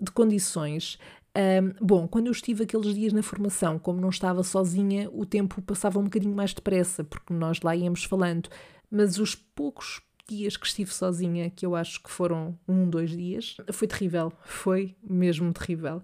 de 0.00 0.10
condições. 0.10 0.98
Um, 1.34 1.84
bom, 1.84 2.06
quando 2.06 2.26
eu 2.26 2.32
estive 2.32 2.64
aqueles 2.64 2.94
dias 2.94 3.12
na 3.12 3.22
formação, 3.22 3.78
como 3.78 4.00
não 4.00 4.10
estava 4.10 4.42
sozinha, 4.42 5.08
o 5.12 5.24
tempo 5.24 5.62
passava 5.62 5.98
um 5.98 6.04
bocadinho 6.04 6.34
mais 6.34 6.52
depressa, 6.52 7.04
porque 7.04 7.32
nós 7.32 7.60
lá 7.62 7.74
íamos 7.74 8.04
falando. 8.04 8.48
Mas 8.90 9.18
os 9.18 9.34
poucos 9.34 10.02
dias 10.28 10.56
que 10.56 10.66
estive 10.66 10.92
sozinha, 10.92 11.50
que 11.50 11.64
eu 11.64 11.74
acho 11.74 12.02
que 12.02 12.10
foram 12.10 12.58
um, 12.68 12.88
dois 12.88 13.10
dias, 13.10 13.56
foi 13.72 13.88
terrível. 13.88 14.32
Foi 14.44 14.94
mesmo 15.02 15.52
terrível. 15.52 16.02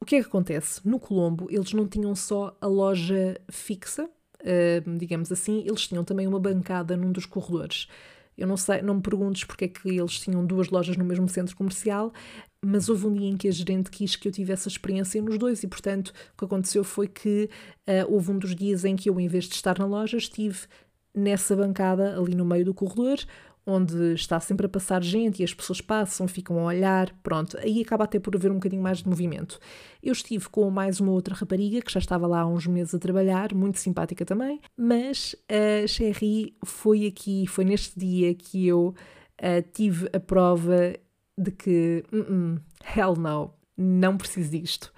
O 0.00 0.04
que 0.04 0.16
é 0.16 0.20
que 0.22 0.28
acontece? 0.28 0.80
No 0.86 0.98
Colombo, 0.98 1.48
eles 1.50 1.72
não 1.72 1.86
tinham 1.86 2.14
só 2.14 2.56
a 2.60 2.66
loja 2.66 3.40
fixa, 3.50 4.04
uh, 4.04 4.98
digamos 4.98 5.30
assim, 5.32 5.64
eles 5.66 5.86
tinham 5.86 6.04
também 6.04 6.26
uma 6.26 6.40
bancada 6.40 6.96
num 6.96 7.12
dos 7.12 7.26
corredores. 7.26 7.88
Eu 8.36 8.46
não 8.46 8.56
sei, 8.56 8.80
não 8.82 8.94
me 8.94 9.02
perguntes 9.02 9.44
porque 9.44 9.64
é 9.64 9.68
que 9.68 9.88
eles 9.88 10.20
tinham 10.20 10.46
duas 10.46 10.70
lojas 10.70 10.96
no 10.96 11.04
mesmo 11.04 11.28
centro 11.28 11.56
comercial, 11.56 12.12
mas 12.64 12.88
houve 12.88 13.06
um 13.06 13.12
dia 13.12 13.28
em 13.28 13.36
que 13.36 13.48
a 13.48 13.50
gerente 13.50 13.90
quis 13.90 14.14
que 14.14 14.28
eu 14.28 14.32
tivesse 14.32 14.68
a 14.68 14.70
experiência 14.70 15.20
nos 15.20 15.36
dois 15.38 15.62
e, 15.64 15.66
portanto, 15.66 16.08
o 16.08 16.38
que 16.38 16.44
aconteceu 16.44 16.84
foi 16.84 17.08
que 17.08 17.50
uh, 17.88 18.12
houve 18.12 18.30
um 18.30 18.38
dos 18.38 18.54
dias 18.54 18.84
em 18.84 18.94
que 18.94 19.10
eu, 19.10 19.18
em 19.18 19.26
vez 19.26 19.44
de 19.44 19.56
estar 19.56 19.76
na 19.78 19.86
loja, 19.86 20.16
estive 20.16 20.60
nessa 21.12 21.56
bancada 21.56 22.16
ali 22.16 22.34
no 22.34 22.44
meio 22.44 22.64
do 22.64 22.74
corredor, 22.74 23.18
onde 23.68 24.14
está 24.14 24.40
sempre 24.40 24.64
a 24.64 24.68
passar 24.68 25.02
gente 25.02 25.40
e 25.40 25.44
as 25.44 25.52
pessoas 25.52 25.82
passam, 25.82 26.26
ficam 26.26 26.58
a 26.58 26.64
olhar, 26.64 27.14
pronto, 27.22 27.58
aí 27.58 27.82
acaba 27.82 28.04
até 28.04 28.18
por 28.18 28.34
haver 28.34 28.50
um 28.50 28.54
bocadinho 28.54 28.82
mais 28.82 28.98
de 28.98 29.08
movimento. 29.08 29.58
Eu 30.02 30.12
estive 30.12 30.48
com 30.48 30.70
mais 30.70 31.00
uma 31.00 31.12
outra 31.12 31.34
rapariga 31.34 31.82
que 31.82 31.92
já 31.92 32.00
estava 32.00 32.26
lá 32.26 32.40
há 32.40 32.46
uns 32.46 32.66
meses 32.66 32.94
a 32.94 32.98
trabalhar, 32.98 33.54
muito 33.54 33.78
simpática 33.78 34.24
também, 34.24 34.58
mas 34.74 35.36
a 35.48 35.86
Sherry 35.86 36.56
foi 36.64 37.06
aqui, 37.06 37.46
foi 37.46 37.64
neste 37.66 37.98
dia 37.98 38.34
que 38.34 38.66
eu 38.66 38.94
uh, 39.42 39.62
tive 39.74 40.08
a 40.14 40.18
prova 40.18 40.94
de 41.36 41.50
que, 41.50 42.04
uh 42.10 42.16
-uh, 42.16 42.60
hell 42.96 43.16
no, 43.16 43.52
não 43.76 44.16
preciso 44.16 44.50
disto. 44.50 44.92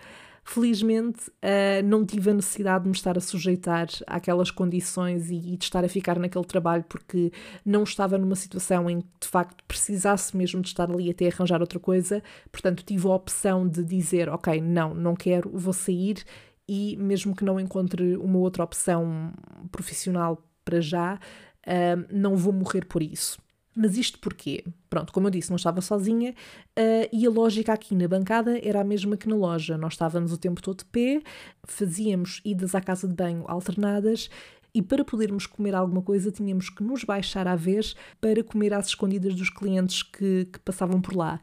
Felizmente, 0.52 1.30
uh, 1.30 1.80
não 1.84 2.04
tive 2.04 2.30
a 2.30 2.34
necessidade 2.34 2.82
de 2.82 2.90
me 2.90 2.96
estar 2.96 3.16
a 3.16 3.20
sujeitar 3.20 3.86
àquelas 4.04 4.50
condições 4.50 5.30
e, 5.30 5.36
e, 5.36 5.56
de 5.56 5.62
estar 5.62 5.84
a 5.84 5.88
ficar 5.88 6.18
naquele 6.18 6.44
trabalho 6.44 6.82
porque 6.88 7.30
não 7.64 7.84
estava 7.84 8.18
numa 8.18 8.34
situação 8.34 8.90
em 8.90 9.00
que 9.00 9.06
de 9.20 9.28
facto 9.28 9.62
precisasse 9.68 10.36
mesmo 10.36 10.60
de 10.60 10.66
estar 10.66 10.90
ali 10.90 11.08
até 11.08 11.28
arranjar 11.28 11.60
outra 11.60 11.78
coisa. 11.78 12.20
Portanto, 12.50 12.82
tive 12.84 13.06
a 13.06 13.10
opção 13.10 13.68
de 13.68 13.84
dizer: 13.84 14.28
Ok, 14.28 14.60
não, 14.60 14.92
não 14.92 15.14
quero, 15.14 15.48
vou 15.54 15.72
sair 15.72 16.24
e 16.68 16.96
mesmo 16.96 17.36
que 17.36 17.44
não 17.44 17.60
encontre 17.60 18.16
uma 18.16 18.38
outra 18.40 18.64
opção 18.64 19.32
profissional 19.70 20.44
para 20.64 20.80
já, 20.80 21.14
uh, 21.14 22.06
não 22.10 22.34
vou 22.34 22.52
morrer 22.52 22.86
por 22.86 23.04
isso. 23.04 23.38
Mas 23.82 23.96
isto 23.96 24.18
porquê? 24.18 24.62
Pronto, 24.90 25.10
como 25.10 25.28
eu 25.28 25.30
disse, 25.30 25.48
não 25.48 25.56
estava 25.56 25.80
sozinha 25.80 26.34
uh, 26.78 27.08
e 27.10 27.26
a 27.26 27.30
lógica 27.30 27.72
aqui 27.72 27.94
na 27.94 28.06
bancada 28.06 28.60
era 28.62 28.82
a 28.82 28.84
mesma 28.84 29.16
que 29.16 29.26
na 29.26 29.34
loja. 29.34 29.78
Nós 29.78 29.94
estávamos 29.94 30.32
o 30.32 30.36
tempo 30.36 30.60
todo 30.60 30.80
de 30.80 30.84
pé, 30.84 31.22
fazíamos 31.64 32.42
idas 32.44 32.74
à 32.74 32.82
casa 32.82 33.08
de 33.08 33.14
banho 33.14 33.42
alternadas 33.48 34.28
e 34.74 34.82
para 34.82 35.02
podermos 35.02 35.46
comer 35.46 35.74
alguma 35.74 36.02
coisa 36.02 36.30
tínhamos 36.30 36.68
que 36.68 36.82
nos 36.82 37.04
baixar 37.04 37.48
à 37.48 37.56
vez 37.56 37.96
para 38.20 38.44
comer 38.44 38.74
às 38.74 38.88
escondidas 38.88 39.34
dos 39.34 39.48
clientes 39.48 40.02
que, 40.02 40.46
que 40.52 40.58
passavam 40.58 41.00
por 41.00 41.16
lá. 41.16 41.40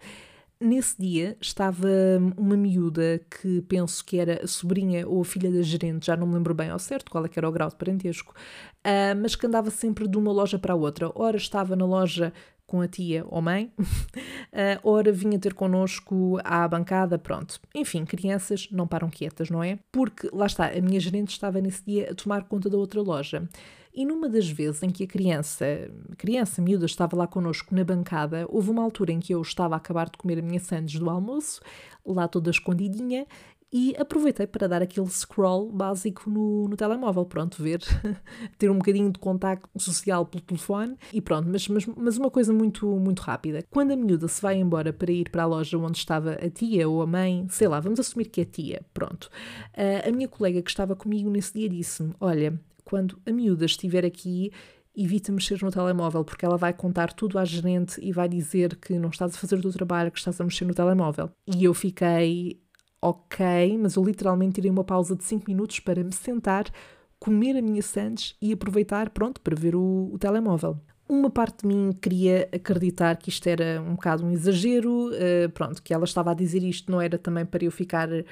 Nesse 0.60 1.00
dia 1.00 1.38
estava 1.40 1.88
uma 2.36 2.58
miúda 2.58 3.22
que 3.30 3.62
penso 3.64 4.04
que 4.04 4.18
era 4.18 4.44
a 4.44 4.48
sobrinha 4.48 5.08
ou 5.08 5.22
a 5.22 5.26
filha 5.26 5.52
da 5.52 5.62
gerente, 5.62 6.08
já 6.08 6.18
não 6.18 6.26
me 6.26 6.34
lembro 6.34 6.56
bem 6.56 6.72
ao 6.72 6.80
certo 6.80 7.12
qual 7.12 7.24
é 7.26 7.30
era 7.36 7.48
o 7.48 7.52
grau 7.52 7.70
de 7.70 7.76
parentesco, 7.76 8.34
uh, 8.84 9.16
mas 9.22 9.36
que 9.36 9.46
andava 9.46 9.70
sempre 9.70 10.08
de 10.08 10.18
uma 10.18 10.32
loja 10.32 10.58
para 10.58 10.74
a 10.74 10.76
outra. 10.76 11.12
Ora 11.14 11.38
estava 11.38 11.76
na 11.76 11.86
loja 11.86 12.34
com 12.67 12.81
a 12.81 12.88
tia 12.88 13.25
ou 13.29 13.41
mãe, 13.41 13.71
uh, 13.79 13.86
ora 14.83 15.12
vinha 15.12 15.39
ter 15.39 15.53
connosco 15.53 16.38
à 16.43 16.67
bancada, 16.67 17.17
pronto. 17.17 17.59
Enfim, 17.74 18.05
crianças 18.05 18.67
não 18.71 18.86
param 18.86 19.09
quietas, 19.09 19.50
não 19.50 19.63
é? 19.63 19.79
Porque, 19.91 20.29
lá 20.33 20.45
está, 20.45 20.67
a 20.67 20.81
minha 20.81 21.00
gerente 21.00 21.29
estava 21.29 21.62
nesse 21.62 21.83
dia 21.83 22.12
a 22.12 22.15
tomar 22.15 22.43
conta 22.43 22.69
da 22.69 22.77
outra 22.77 23.01
loja. 23.01 23.47
E 23.97 24.05
numa 24.05 24.29
das 24.29 24.47
vezes 24.47 24.83
em 24.83 24.91
que 24.91 25.05
a 25.05 25.07
criança, 25.07 25.65
criança 26.19 26.62
miúda, 26.62 26.86
estava 26.86 27.17
lá 27.17 27.25
connosco 27.25 27.74
na 27.74 27.83
bancada, 27.83 28.45
houve 28.47 28.69
uma 28.69 28.83
altura 28.83 29.12
em 29.12 29.19
que 29.19 29.33
eu 29.33 29.41
estava 29.41 29.74
a 29.74 29.77
acabar 29.77 30.07
de 30.07 30.19
comer 30.19 30.38
a 30.38 30.41
minha 30.43 30.59
sandes 30.59 31.00
do 31.00 31.09
almoço, 31.09 31.62
lá 32.05 32.27
toda 32.27 32.51
escondidinha, 32.51 33.25
e 33.71 33.95
aproveitei 33.97 34.47
para 34.47 34.67
dar 34.67 34.81
aquele 34.81 35.09
scroll 35.09 35.69
básico 35.71 36.29
no, 36.29 36.67
no 36.67 36.77
telemóvel, 36.77 37.25
pronto, 37.25 37.62
ver, 37.62 37.81
ter 38.57 38.71
um 38.71 38.77
bocadinho 38.77 39.12
de 39.12 39.19
contacto 39.19 39.67
social 39.77 40.25
pelo 40.25 40.43
telefone 40.43 40.95
e 41.12 41.21
pronto, 41.21 41.50
mas, 41.50 41.67
mas, 41.67 41.86
mas 41.86 42.17
uma 42.17 42.31
coisa 42.31 42.53
muito, 42.53 42.88
muito 42.97 43.21
rápida. 43.21 43.63
Quando 43.69 43.91
a 43.91 43.95
miúda 43.95 44.27
se 44.27 44.41
vai 44.41 44.57
embora 44.57 44.93
para 44.93 45.12
ir 45.12 45.29
para 45.29 45.43
a 45.43 45.45
loja 45.45 45.77
onde 45.77 45.97
estava 45.97 46.33
a 46.33 46.50
tia 46.50 46.88
ou 46.88 47.01
a 47.01 47.07
mãe, 47.07 47.45
sei 47.50 47.67
lá, 47.67 47.79
vamos 47.79 48.00
assumir 48.00 48.25
que 48.25 48.41
é 48.41 48.45
tia, 48.45 48.86
pronto. 48.93 49.29
Uh, 49.74 50.07
a 50.07 50.12
minha 50.12 50.27
colega 50.27 50.62
que 50.62 50.69
estava 50.69 50.95
comigo 50.95 51.29
nesse 51.29 51.53
dia 51.53 51.67
disse-me: 51.67 52.13
Olha, 52.19 52.59
quando 52.86 53.19
a 53.25 53.31
miúda 53.31 53.65
estiver 53.65 54.05
aqui, 54.05 54.51
evita 54.97 55.31
mexer 55.31 55.62
no 55.62 55.69
telemóvel, 55.69 56.24
porque 56.24 56.43
ela 56.43 56.57
vai 56.57 56.74
contar 56.74 57.13
tudo 57.13 57.38
à 57.38 57.45
gerente 57.45 58.00
e 58.01 58.12
vai 58.12 58.27
dizer 58.27 58.75
que 58.77 58.97
não 58.97 59.09
estás 59.09 59.36
a 59.36 59.38
fazer 59.38 59.55
o 59.55 59.62
teu 59.62 59.71
trabalho, 59.71 60.12
que 60.12 60.17
estás 60.17 60.41
a 60.41 60.43
mexer 60.43 60.65
no 60.65 60.74
telemóvel. 60.74 61.29
E 61.45 61.65
eu 61.65 61.74
fiquei, 61.74 62.59
ok, 63.10 63.78
mas 63.80 63.96
eu 63.96 64.04
literalmente 64.04 64.56
tirei 64.56 64.72
uma 64.72 64.84
pausa 64.84 65.16
de 65.16 65.24
5 65.24 65.46
minutos 65.48 65.80
para 65.80 66.04
me 66.04 66.14
sentar, 66.14 66.66
comer 67.20 67.58
a 67.58 67.62
minha 67.62 67.82
sandes 67.82 68.36
e 68.42 68.54
aproveitar, 68.54 69.10
pronto, 69.10 69.42
para 69.42 69.56
ver 69.56 69.76
o, 69.76 70.10
o 70.14 70.18
telemóvel. 70.20 70.80
Uma 71.10 71.30
parte 71.30 71.62
de 71.62 71.68
mim 71.68 71.94
queria 71.94 72.50
acreditar 72.52 73.16
que 73.16 73.30
isto 73.30 73.48
era 73.48 73.82
um 73.82 73.92
bocado 73.92 74.26
um 74.26 74.32
exagero, 74.32 75.10
uh, 75.10 75.50
pronto, 75.54 75.82
que 75.82 75.94
ela 75.94 76.04
estava 76.04 76.32
a 76.32 76.34
dizer 76.34 76.62
isto 76.64 76.92
não 76.92 77.00
era 77.00 77.18
também 77.18 77.46
para 77.46 77.64
eu 77.64 77.72
ficar 77.72 78.10
uh, 78.10 78.26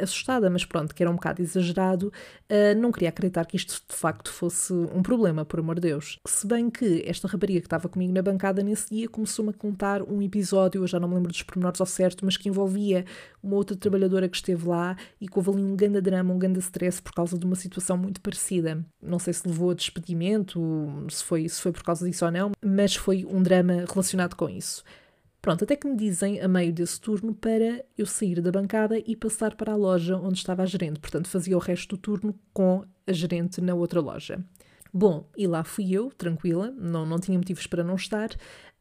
assustada, 0.00 0.48
mas 0.48 0.64
pronto, 0.64 0.94
que 0.94 1.02
era 1.02 1.10
um 1.10 1.14
bocado 1.14 1.42
exagerado. 1.42 2.10
Uh, 2.50 2.74
não 2.80 2.90
queria 2.90 3.10
acreditar 3.10 3.44
que 3.44 3.56
isto 3.56 3.82
de 3.86 3.94
facto 3.94 4.32
fosse 4.32 4.72
um 4.72 5.02
problema, 5.02 5.44
por 5.44 5.60
amor 5.60 5.74
de 5.74 5.82
Deus. 5.82 6.18
Se 6.26 6.46
bem 6.46 6.70
que 6.70 7.04
esta 7.06 7.28
rapariga 7.28 7.60
que 7.60 7.66
estava 7.66 7.86
comigo 7.86 8.14
na 8.14 8.22
bancada 8.22 8.62
nesse 8.62 8.88
dia 8.88 9.10
começou-me 9.10 9.50
a 9.50 9.52
contar 9.52 10.02
um 10.02 10.22
episódio, 10.22 10.82
eu 10.82 10.86
já 10.86 10.98
não 10.98 11.08
me 11.08 11.16
lembro 11.16 11.30
dos 11.30 11.42
pormenores 11.42 11.82
ao 11.82 11.86
certo, 11.86 12.24
mas 12.24 12.38
que 12.38 12.48
envolvia 12.48 13.04
uma 13.42 13.56
outra 13.56 13.76
trabalhadora 13.76 14.26
que 14.26 14.36
esteve 14.36 14.66
lá 14.66 14.96
e 15.20 15.28
que 15.28 15.36
houve 15.36 15.50
ali 15.50 15.62
um 15.62 15.76
grande 15.76 16.00
drama, 16.00 16.32
um 16.32 16.38
grande 16.38 16.60
stress 16.60 17.02
por 17.02 17.12
causa 17.12 17.36
de 17.36 17.44
uma 17.44 17.56
situação 17.56 17.98
muito 17.98 18.22
parecida. 18.22 18.82
Não 19.02 19.18
sei 19.18 19.34
se 19.34 19.46
levou 19.46 19.70
a 19.70 19.74
despedimento, 19.74 20.60
se 21.10 21.22
foi, 21.24 21.46
se 21.46 21.60
foi 21.60 21.72
por 21.72 21.82
causa 21.82 22.06
disso 22.08 22.21
ou 22.24 22.30
não, 22.32 22.52
mas 22.64 22.94
foi 22.94 23.24
um 23.24 23.42
drama 23.42 23.84
relacionado 23.88 24.34
com 24.34 24.48
isso. 24.48 24.82
Pronto, 25.42 25.64
até 25.64 25.74
que 25.74 25.88
me 25.88 25.96
dizem 25.96 26.40
a 26.40 26.46
meio 26.46 26.72
desse 26.72 27.00
turno 27.00 27.34
para 27.34 27.84
eu 27.98 28.06
sair 28.06 28.40
da 28.40 28.52
bancada 28.52 28.96
e 29.04 29.16
passar 29.16 29.56
para 29.56 29.72
a 29.72 29.76
loja 29.76 30.16
onde 30.16 30.38
estava 30.38 30.62
a 30.62 30.66
gerente. 30.66 31.00
Portanto, 31.00 31.28
fazia 31.28 31.56
o 31.56 31.60
resto 31.60 31.96
do 31.96 32.00
turno 32.00 32.38
com 32.52 32.84
a 33.04 33.12
gerente 33.12 33.60
na 33.60 33.74
outra 33.74 34.00
loja. 34.00 34.38
Bom, 34.94 35.28
e 35.36 35.48
lá 35.48 35.64
fui 35.64 35.90
eu, 35.90 36.10
tranquila, 36.10 36.72
não, 36.78 37.04
não 37.04 37.18
tinha 37.18 37.36
motivos 37.36 37.66
para 37.66 37.82
não 37.82 37.96
estar. 37.96 38.30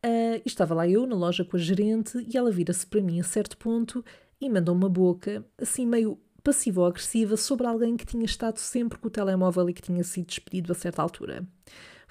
Uh, 0.05 0.38
e 0.38 0.43
estava 0.45 0.75
lá 0.75 0.88
eu 0.88 1.07
na 1.07 1.15
loja 1.15 1.43
com 1.43 1.57
a 1.57 1.60
gerente 1.60 2.24
e 2.31 2.38
ela 2.38 2.51
vira-se 2.51 2.86
para 2.86 3.01
mim 3.01 3.19
a 3.19 3.24
certo 3.24 3.57
ponto 3.57 4.05
e 4.39 4.48
mandou 4.50 4.75
uma 4.75 4.89
boca, 4.89 5.43
assim 5.60 5.86
meio 5.88 6.19
passivo-agressiva, 6.43 7.38
sobre 7.38 7.65
alguém 7.65 7.95
que 7.95 8.05
tinha 8.05 8.25
estado 8.25 8.57
sempre 8.57 8.98
com 9.00 9.07
o 9.07 9.12
telemóvel 9.12 9.69
e 9.69 9.74
que 9.74 9.81
tinha 9.81 10.03
sido 10.03 10.27
despedido 10.27 10.71
a 10.71 10.75
certa 10.75 11.01
altura. 11.01 11.48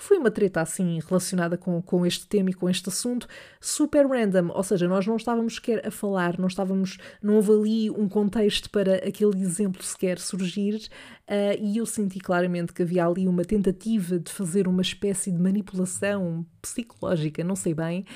Foi 0.00 0.16
uma 0.16 0.30
treta 0.30 0.62
assim 0.62 0.98
relacionada 1.06 1.58
com, 1.58 1.82
com 1.82 2.06
este 2.06 2.26
tema 2.26 2.48
e 2.48 2.54
com 2.54 2.70
este 2.70 2.88
assunto, 2.88 3.28
super 3.60 4.06
random, 4.06 4.48
ou 4.48 4.62
seja, 4.62 4.88
nós 4.88 5.06
não 5.06 5.16
estávamos 5.16 5.56
sequer 5.56 5.86
a 5.86 5.90
falar, 5.90 6.38
não 6.38 6.48
estávamos, 6.48 6.96
não 7.22 7.36
houve 7.36 7.52
ali 7.52 7.90
um 7.90 8.08
contexto 8.08 8.70
para 8.70 8.94
aquele 9.06 9.38
exemplo 9.42 9.82
sequer 9.82 10.18
surgir, 10.18 10.88
uh, 11.28 11.62
e 11.62 11.76
eu 11.76 11.84
senti 11.84 12.18
claramente 12.18 12.72
que 12.72 12.80
havia 12.80 13.04
ali 13.04 13.28
uma 13.28 13.44
tentativa 13.44 14.18
de 14.18 14.32
fazer 14.32 14.66
uma 14.66 14.80
espécie 14.80 15.30
de 15.30 15.38
manipulação 15.38 16.46
psicológica, 16.62 17.44
não 17.44 17.54
sei 17.54 17.74
bem. 17.74 18.06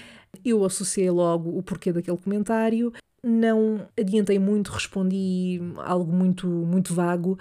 Eu 0.42 0.64
associei 0.64 1.10
logo 1.10 1.50
o 1.50 1.62
porquê 1.62 1.92
daquele 1.92 2.16
comentário, 2.16 2.94
não 3.22 3.86
adiantei 3.98 4.38
muito, 4.38 4.72
respondi 4.72 5.60
algo 5.84 6.10
muito, 6.10 6.46
muito 6.46 6.94
vago, 6.94 7.38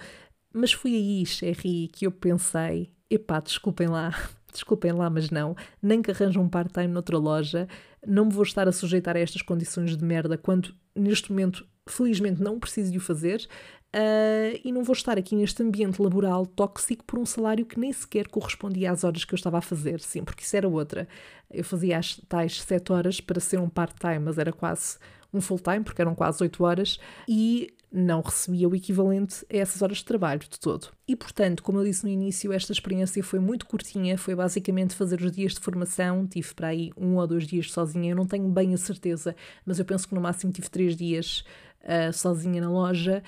mas 0.54 0.74
foi 0.74 0.94
aí, 0.94 1.26
Sherry, 1.26 1.88
que 1.94 2.06
eu 2.06 2.12
pensei: 2.12 2.92
epá, 3.16 3.40
desculpem 3.40 3.88
lá, 3.88 4.14
desculpem 4.52 4.92
lá, 4.92 5.10
mas 5.10 5.30
não, 5.30 5.56
nem 5.82 6.02
que 6.02 6.12
arranjam 6.12 6.44
um 6.44 6.50
part-time 6.50 6.88
noutra 6.88 7.18
loja, 7.18 7.68
não 8.06 8.26
me 8.26 8.34
vou 8.34 8.44
estar 8.44 8.68
a 8.68 8.72
sujeitar 8.72 9.16
a 9.16 9.20
estas 9.20 9.42
condições 9.42 9.96
de 9.96 10.04
merda 10.04 10.38
quando 10.38 10.74
neste 10.96 11.32
momento, 11.32 11.66
felizmente, 11.88 12.42
não 12.42 12.60
preciso 12.60 12.92
de 12.92 12.98
o 12.98 13.02
fazer. 13.02 13.48
Uh, 13.96 14.58
e 14.64 14.72
não 14.72 14.84
vou 14.84 14.94
estar 14.94 15.20
aqui 15.20 15.36
neste 15.36 15.62
ambiente 15.62 16.02
laboral 16.02 16.48
tóxico 16.48 17.04
por 17.06 17.20
um 17.20 17.28
salário 17.28 17.64
que 17.64 17.80
nem 17.80 17.94
sequer 17.94 18.28
correspondia 18.28 18.92
às 18.92 19.04
horas 19.04 19.24
que 19.24 19.36
eu 19.36 19.36
estava 19.36 19.60
a 19.60 19.62
fazer, 19.62 20.00
sim, 20.00 20.24
porque 20.24 20.42
isso 20.42 20.58
era 20.58 20.68
outra. 20.68 21.08
Eu 21.52 21.64
fazia 21.64 22.00
as 22.00 22.18
tais 22.28 22.60
7 22.60 22.92
horas 22.92 23.22
para 23.22 23.40
ser 23.40 23.60
um 23.60 23.70
part-time, 23.70 24.18
mas 24.18 24.40
era 24.40 24.52
quase 24.52 24.98
um 25.32 25.40
full-time, 25.40 25.84
porque 25.84 26.02
eram 26.02 26.16
quase 26.16 26.42
8 26.42 26.64
horas, 26.64 27.00
e 27.28 27.68
não 27.94 28.22
recebia 28.22 28.68
o 28.68 28.76
equivalente 28.76 29.46
a 29.54 29.58
essas 29.58 29.84
horas 29.84 29.98
de 29.98 30.06
trabalho 30.06 30.40
de 30.40 30.60
todo. 30.60 30.88
E 31.08 31.16
portanto, 31.16 31.62
como 31.62 31.78
eu 31.78 31.84
disse 31.84 32.04
no 32.04 32.10
início, 32.10 32.52
esta 32.52 32.72
experiência 32.72 33.24
foi 33.24 33.40
muito 33.40 33.68
curtinha, 33.68 34.18
foi 34.18 34.34
basicamente 34.34 34.96
fazer 34.96 35.22
os 35.22 35.32
dias 35.32 35.54
de 35.54 35.60
formação, 35.60 36.26
tive 36.26 36.56
para 36.56 36.70
aí 36.70 36.92
um 36.98 37.18
ou 37.18 37.28
dois 37.28 37.46
dias 37.46 37.72
sozinha, 37.72 38.12
eu 38.12 38.16
não 38.16 38.26
tenho 38.26 38.50
bem 38.50 38.74
a 38.74 38.78
certeza, 38.78 39.36
mas 39.64 39.78
eu 39.78 39.86
penso 39.86 40.08
que 40.08 40.16
no 40.16 40.22
máximo 40.22 40.52
tive 40.52 40.70
três 40.70 40.96
dias 40.96 41.44
uh, 41.84 42.12
sozinha 42.12 42.62
na 42.62 42.72
loja 42.72 43.22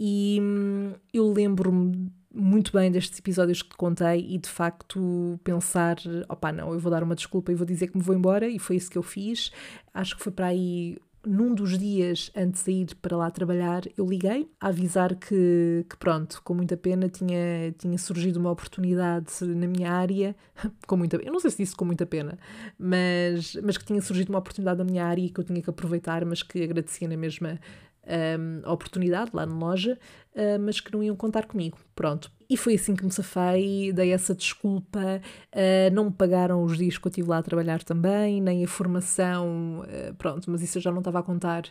e 0.00 0.38
hum, 0.40 0.92
eu 1.12 1.32
lembro-me 1.32 2.10
muito 2.34 2.72
bem 2.72 2.90
destes 2.90 3.18
episódios 3.18 3.62
que 3.62 3.70
te 3.70 3.76
contei 3.76 4.26
e 4.28 4.38
de 4.38 4.48
facto 4.48 5.40
pensar, 5.42 5.96
opá, 6.28 6.52
não, 6.52 6.72
eu 6.72 6.78
vou 6.78 6.90
dar 6.90 7.02
uma 7.02 7.14
desculpa 7.14 7.50
e 7.50 7.54
vou 7.54 7.66
dizer 7.66 7.88
que 7.88 7.96
me 7.96 8.02
vou 8.02 8.14
embora 8.14 8.48
e 8.48 8.58
foi 8.58 8.76
isso 8.76 8.90
que 8.90 8.98
eu 8.98 9.02
fiz. 9.02 9.50
Acho 9.94 10.16
que 10.16 10.22
foi 10.22 10.32
para 10.32 10.46
aí 10.46 10.98
num 11.28 11.54
dos 11.54 11.78
dias 11.78 12.30
antes 12.34 12.64
de 12.64 12.72
ir 12.72 12.94
para 12.96 13.16
lá 13.16 13.30
trabalhar, 13.30 13.82
eu 13.96 14.06
liguei 14.06 14.50
a 14.58 14.68
avisar 14.68 15.14
que, 15.14 15.84
que 15.88 15.96
pronto, 15.98 16.40
com 16.42 16.54
muita 16.54 16.76
pena, 16.76 17.08
tinha, 17.08 17.72
tinha 17.78 17.98
surgido 17.98 18.40
uma 18.40 18.50
oportunidade 18.50 19.44
na 19.44 19.66
minha 19.66 19.92
área, 19.92 20.34
com 20.86 20.96
muita 20.96 21.16
eu 21.18 21.32
não 21.32 21.38
sei 21.38 21.50
se 21.50 21.58
disse 21.58 21.76
com 21.76 21.84
muita 21.84 22.06
pena, 22.06 22.38
mas, 22.78 23.54
mas 23.62 23.76
que 23.76 23.84
tinha 23.84 24.00
surgido 24.00 24.30
uma 24.30 24.38
oportunidade 24.38 24.78
na 24.78 24.84
minha 24.84 25.04
área 25.04 25.20
e 25.20 25.28
que 25.28 25.38
eu 25.38 25.44
tinha 25.44 25.60
que 25.60 25.68
aproveitar, 25.68 26.24
mas 26.24 26.42
que 26.42 26.62
agradecia 26.62 27.06
na 27.06 27.16
mesma 27.16 27.60
um, 28.08 28.70
oportunidade 28.70 29.30
lá 29.34 29.44
na 29.44 29.54
loja, 29.54 29.98
uh, 30.34 30.60
mas 30.60 30.80
que 30.80 30.92
não 30.92 31.02
iam 31.02 31.16
contar 31.16 31.46
comigo. 31.46 31.78
Pronto. 31.94 32.30
E 32.48 32.56
foi 32.56 32.74
assim 32.74 32.96
que 32.96 33.04
me 33.04 33.10
safei, 33.10 33.92
dei 33.92 34.12
essa 34.12 34.34
desculpa, 34.34 34.98
uh, 35.00 35.94
não 35.94 36.06
me 36.06 36.12
pagaram 36.12 36.62
os 36.64 36.78
dias 36.78 36.96
que 36.96 37.06
eu 37.06 37.10
estive 37.10 37.28
lá 37.28 37.38
a 37.38 37.42
trabalhar 37.42 37.82
também, 37.82 38.40
nem 38.40 38.64
a 38.64 38.68
formação, 38.68 39.82
uh, 39.82 40.14
pronto, 40.14 40.50
mas 40.50 40.62
isso 40.62 40.78
eu 40.78 40.82
já 40.82 40.90
não 40.90 40.98
estava 40.98 41.18
a 41.18 41.22
contar 41.22 41.64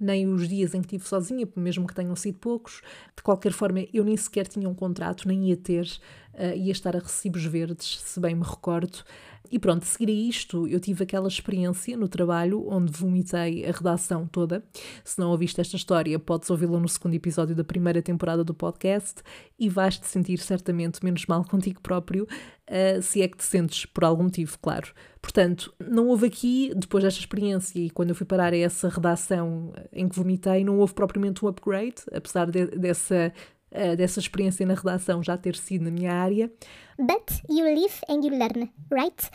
nem 0.00 0.26
os 0.26 0.48
dias 0.48 0.74
em 0.74 0.80
que 0.80 0.86
estive 0.86 1.06
sozinha, 1.06 1.48
mesmo 1.54 1.86
que 1.86 1.94
tenham 1.94 2.16
sido 2.16 2.38
poucos. 2.38 2.82
De 3.16 3.22
qualquer 3.22 3.52
forma, 3.52 3.86
eu 3.92 4.02
nem 4.02 4.16
sequer 4.16 4.48
tinha 4.48 4.68
um 4.68 4.74
contrato, 4.74 5.28
nem 5.28 5.48
ia 5.48 5.56
ter, 5.56 5.86
uh, 6.34 6.56
ia 6.56 6.72
estar 6.72 6.96
a 6.96 7.00
recibos 7.00 7.44
verdes, 7.44 8.00
se 8.00 8.20
bem 8.20 8.34
me 8.34 8.44
recordo. 8.44 9.04
E 9.50 9.58
pronto, 9.58 9.84
seguir 9.84 10.10
a 10.10 10.14
isto, 10.14 10.66
eu 10.66 10.80
tive 10.80 11.02
aquela 11.04 11.28
experiência 11.28 11.94
no 11.94 12.08
trabalho 12.08 12.66
onde 12.68 12.90
vomitei 12.90 13.66
a 13.66 13.70
redação 13.70 14.26
toda. 14.26 14.64
Se 15.04 15.18
não 15.18 15.30
ouviste 15.30 15.60
esta 15.60 15.76
história, 15.76 16.18
podes 16.18 16.48
ouvi-la 16.48 16.80
no 16.80 16.88
segundo 16.88 17.14
episódio 17.14 17.54
da 17.54 17.62
primeira 17.62 18.00
temporada 18.00 18.42
do 18.42 18.54
podcast 18.54 19.20
e 19.58 19.68
vais-te 19.68 20.06
sentir 20.06 20.38
certamente 20.38 21.04
menos 21.04 21.26
mal 21.26 21.44
contigo 21.44 21.82
próprio, 21.82 22.24
uh, 22.24 23.02
se 23.02 23.20
é 23.20 23.28
que 23.28 23.36
te 23.36 23.44
sentes 23.44 23.84
por 23.84 24.04
algum 24.04 24.22
motivo, 24.22 24.58
claro. 24.58 24.90
Portanto, 25.20 25.74
não 25.78 26.08
houve 26.08 26.26
aqui, 26.26 26.72
depois 26.74 27.04
desta 27.04 27.20
experiência 27.20 27.78
e 27.78 27.90
quando 27.90 28.08
eu 28.08 28.14
fui 28.14 28.24
parar 28.24 28.54
a 28.54 28.56
essa 28.56 28.88
redação 28.88 29.74
em 29.92 30.08
que 30.08 30.16
vomitei, 30.16 30.64
não 30.64 30.78
houve 30.78 30.94
propriamente 30.94 31.44
um 31.44 31.48
upgrade, 31.48 31.96
apesar 32.10 32.50
de, 32.50 32.66
dessa 32.68 33.32
uh, 33.72 33.96
dessa 33.96 34.20
experiência 34.20 34.64
na 34.66 34.74
redação 34.74 35.22
já 35.22 35.36
ter 35.36 35.56
sido 35.56 35.84
na 35.84 35.90
minha 35.90 36.12
área. 36.12 36.50
But 36.98 37.42
you 37.48 37.64
live 37.64 37.94
and 38.08 38.24
you 38.24 38.30
learn, 38.30 38.70
right? 38.90 39.30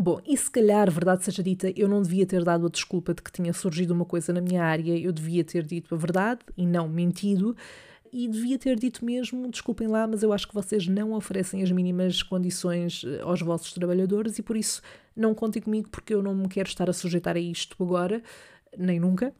Bom, 0.00 0.20
e 0.24 0.36
se 0.36 0.48
calhar, 0.48 0.88
verdade 0.90 1.24
seja 1.24 1.42
dita, 1.42 1.72
eu 1.74 1.88
não 1.88 2.00
devia 2.00 2.24
ter 2.24 2.44
dado 2.44 2.66
a 2.66 2.70
desculpa 2.70 3.12
de 3.12 3.20
que 3.20 3.32
tinha 3.32 3.52
surgido 3.52 3.92
uma 3.92 4.04
coisa 4.04 4.32
na 4.32 4.40
minha 4.40 4.62
área, 4.62 4.96
eu 4.96 5.10
devia 5.10 5.42
ter 5.42 5.64
dito 5.64 5.92
a 5.92 5.98
verdade 5.98 6.40
e 6.56 6.64
não 6.64 6.88
mentido. 6.88 7.56
E 8.12 8.28
devia 8.28 8.56
ter 8.58 8.78
dito 8.78 9.04
mesmo, 9.04 9.50
desculpem 9.50 9.86
lá, 9.88 10.06
mas 10.06 10.22
eu 10.22 10.32
acho 10.32 10.48
que 10.48 10.54
vocês 10.54 10.86
não 10.86 11.12
oferecem 11.12 11.62
as 11.62 11.70
mínimas 11.70 12.22
condições 12.22 13.04
eh, 13.04 13.20
aos 13.20 13.42
vossos 13.42 13.72
trabalhadores 13.72 14.38
e 14.38 14.42
por 14.42 14.56
isso 14.56 14.80
não 15.14 15.34
contem 15.34 15.60
comigo 15.60 15.88
porque 15.90 16.14
eu 16.14 16.22
não 16.22 16.34
me 16.34 16.48
quero 16.48 16.68
estar 16.68 16.88
a 16.88 16.92
sujeitar 16.92 17.36
a 17.36 17.40
isto 17.40 17.76
agora 17.82 18.22
nem 18.78 19.00
nunca, 19.00 19.34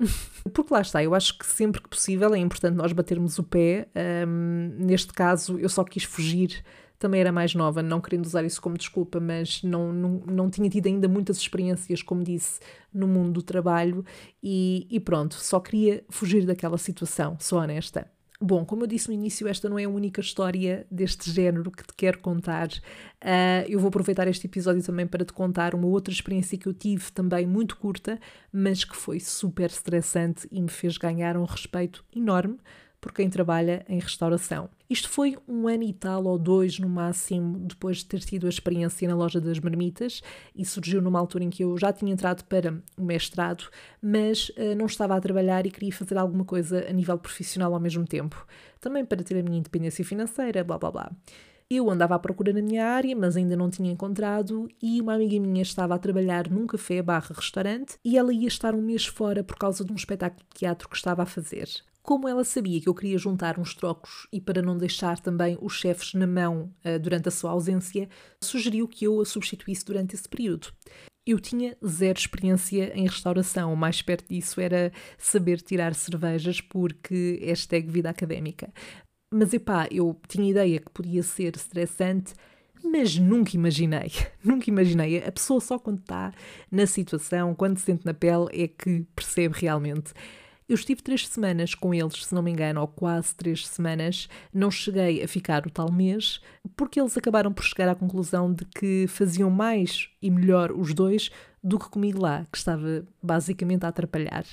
porque 0.53 0.75
lá 0.75 0.81
está, 0.81 1.03
eu 1.03 1.15
acho 1.15 1.39
que 1.39 1.47
sempre 1.47 1.81
que 1.81 1.89
possível 1.89 2.35
é 2.35 2.39
importante 2.39 2.75
nós 2.75 2.93
batermos 2.93 3.39
o 3.39 3.43
pé. 3.43 3.89
Um, 4.27 4.75
neste 4.79 5.13
caso, 5.13 5.59
eu 5.59 5.69
só 5.69 5.85
quis 5.85 6.05
fugir, 6.05 6.63
também 6.99 7.21
era 7.21 7.31
mais 7.31 7.55
nova, 7.55 7.83
não 7.83 8.01
querendo 8.01 8.27
usar 8.27 8.45
isso 8.45 8.61
como 8.61 8.77
desculpa, 8.77 9.21
mas 9.21 9.63
não, 9.63 9.93
não, 9.93 10.23
não 10.27 10.51
tinha 10.51 10.69
tido 10.69 10.87
ainda 10.87 11.07
muitas 11.09 11.39
experiências, 11.39 12.03
como 12.03 12.25
disse, 12.25 12.61
no 12.93 13.07
mundo 13.07 13.35
do 13.35 13.43
trabalho 13.43 14.05
e, 14.43 14.87
e 14.91 14.99
pronto, 14.99 15.35
só 15.35 15.61
queria 15.61 16.05
fugir 16.09 16.45
daquela 16.45 16.77
situação, 16.77 17.37
sou 17.39 17.59
honesta. 17.59 18.11
Bom, 18.41 18.65
como 18.65 18.85
eu 18.85 18.87
disse 18.87 19.09
no 19.09 19.15
início, 19.15 19.49
esta 19.49 19.69
não 19.69 19.77
é 19.77 19.85
a 19.85 19.89
única 19.89 20.21
história 20.21 20.87
deste 20.89 21.29
género 21.29 21.73
que 21.73 21.83
te 21.83 21.93
quero 21.97 22.21
contar. 22.21 22.69
Uh, 22.69 23.67
eu 23.67 23.81
vou 23.81 23.89
aproveitar 23.89 24.29
este 24.29 24.47
episódio 24.47 24.81
também 24.81 25.09
para 25.09 25.25
te 25.25 25.33
contar 25.33 25.75
uma 25.75 25.89
outra 25.89 26.15
experiência 26.15 26.57
que 26.57 26.69
eu 26.69 26.73
tive, 26.73 27.11
também 27.11 27.45
muito 27.49 27.77
curta, 27.77 28.17
mas 28.53 28.85
que 28.85 28.95
foi 28.95 29.19
super 29.19 29.69
estressante 29.69 30.47
e 30.53 30.63
me 30.63 30.69
fez 30.69 30.97
ganhar 30.97 31.37
um 31.37 31.45
respeito 31.45 32.05
enorme 32.15 32.59
por 33.01 33.13
quem 33.13 33.31
trabalha 33.31 33.85
em 33.89 33.99
restauração. 33.99 34.69
Isto 34.91 35.09
foi 35.09 35.37
um 35.47 35.69
ano 35.69 35.85
e 35.85 35.93
tal 35.93 36.25
ou 36.25 36.39
dois 36.39 36.79
no 36.79 36.89
máximo 36.89 37.59
depois 37.59 37.99
de 37.99 38.07
ter 38.07 38.21
tido 38.21 38.47
a 38.47 38.49
experiência 38.49 39.07
na 39.07 39.15
loja 39.15 39.41
das 39.41 39.61
marmitas 39.61 40.23
e 40.55 40.65
surgiu 40.65 41.01
numa 41.01 41.19
altura 41.19 41.45
em 41.45 41.51
que 41.51 41.63
eu 41.63 41.77
já 41.77 41.93
tinha 41.93 42.13
entrado 42.13 42.45
para 42.45 42.83
o 42.97 43.03
mestrado, 43.03 43.65
mas 44.03 44.49
uh, 44.51 44.75
não 44.77 44.87
estava 44.87 45.15
a 45.15 45.21
trabalhar 45.21 45.67
e 45.67 45.71
queria 45.71 45.93
fazer 45.93 46.17
alguma 46.17 46.45
coisa 46.45 46.87
a 46.89 46.93
nível 46.93 47.19
profissional 47.19 47.73
ao 47.75 47.81
mesmo 47.81 48.05
tempo, 48.05 48.47
também 48.81 49.05
para 49.05 49.23
ter 49.23 49.39
a 49.39 49.43
minha 49.43 49.59
independência 49.59 50.05
financeira, 50.05 50.65
blá 50.65 50.79
blá 50.79 50.91
blá. 50.91 51.13
Eu 51.71 51.91
andava 51.91 52.15
à 52.15 52.19
procura 52.19 52.51
na 52.51 52.63
minha 52.63 52.87
área, 52.87 53.15
mas 53.15 53.37
ainda 53.37 53.55
não 53.55 53.69
tinha 53.69 53.93
encontrado, 53.93 54.67
e 54.83 55.03
uma 55.03 55.15
amiga 55.15 55.39
minha 55.39 55.61
estava 55.61 55.95
a 55.95 55.99
trabalhar 55.99 56.49
num 56.49 56.67
café 56.67 57.03
barra 57.03 57.35
restaurante 57.35 57.99
e 58.03 58.17
ela 58.17 58.33
ia 58.33 58.49
estar 58.49 58.75
um 58.75 58.81
mês 58.81 59.05
fora 59.05 59.45
por 59.45 59.57
causa 59.57 59.85
de 59.85 59.93
um 59.93 59.95
espetáculo 59.95 60.43
de 60.49 60.61
teatro 60.61 60.89
que 60.89 60.97
estava 60.97 61.25
a 61.25 61.27
fazer. 61.27 61.69
Como 62.09 62.27
ela 62.27 62.43
sabia 62.43 62.81
que 62.81 62.89
eu 62.89 62.95
queria 62.95 63.19
juntar 63.19 63.59
uns 63.59 63.75
trocos 63.75 64.27
e 64.33 64.41
para 64.41 64.63
não 64.63 64.79
deixar 64.79 65.21
também 65.21 65.59
os 65.61 65.75
chefes 65.75 66.15
na 66.15 66.27
mão 66.27 66.73
uh, 66.83 66.99
durante 66.99 67.29
a 67.29 67.31
sua 67.31 67.51
ausência, 67.51 68.09
sugeriu 68.43 68.89
que 68.89 69.05
eu 69.05 69.21
a 69.21 69.27
substituísse 69.27 69.85
durante 69.85 70.15
esse 70.15 70.27
período. 70.27 70.69
Eu 71.27 71.39
tinha 71.39 71.77
zero 71.87 72.19
experiência 72.19 72.97
em 72.99 73.03
restauração, 73.03 73.75
o 73.75 73.77
mais 73.77 74.01
perto 74.01 74.27
disso 74.27 74.59
era 74.59 74.91
saber 75.19 75.61
tirar 75.61 75.95
cervejas, 75.95 76.63
porque 76.63 77.41
hashtag 77.43 77.87
vida 77.91 78.09
académica. 78.09 78.73
Mas 79.31 79.53
epá, 79.53 79.87
eu 79.91 80.19
tinha 80.27 80.51
ideia 80.51 80.81
que 80.81 80.91
podia 80.91 81.23
ser 81.23 81.57
estressante, 81.57 82.33
mas 82.83 83.19
nunca 83.19 83.55
imaginei, 83.55 84.13
nunca 84.43 84.71
imaginei. 84.71 85.19
A 85.19 85.31
pessoa 85.31 85.61
só 85.61 85.79
quando 85.79 85.99
está 85.99 86.33
na 86.73 86.87
situação, 86.87 87.55
quando 87.55 87.77
se 87.77 87.85
sente 87.85 88.07
na 88.07 88.15
pele, 88.15 88.47
é 88.51 88.67
que 88.67 89.05
percebe 89.15 89.55
realmente. 89.59 90.15
Eu 90.69 90.75
estive 90.75 91.01
três 91.01 91.27
semanas 91.27 91.75
com 91.75 91.95
eles, 91.95 92.27
se 92.27 92.35
não 92.35 92.43
me 92.43 92.51
engano, 92.51 92.83
ou 92.83 92.87
quase 92.87 93.35
três 93.35 93.67
semanas. 93.67 94.29
Não 94.53 94.71
cheguei 94.71 95.23
a 95.23 95.27
ficar 95.27 95.67
o 95.67 95.71
tal 95.71 95.91
mês, 95.91 96.43
porque 96.77 97.01
eles 97.01 97.17
acabaram 97.17 97.51
por 97.55 97.65
chegar 97.65 97.89
à 97.89 97.95
conclusão 97.95 98.53
de 98.53 98.67
que 98.67 99.07
faziam 99.09 99.49
mais 99.49 100.11
e 100.21 100.31
melhor 100.31 100.71
os 100.71 100.93
dois 100.93 101.31
do 101.65 101.79
que 101.79 101.89
comigo 101.89 102.21
lá, 102.21 102.47
que 102.53 102.59
estava 102.59 103.03
basicamente 103.23 103.87
a 103.87 103.89
atrapalhar. 103.89 104.45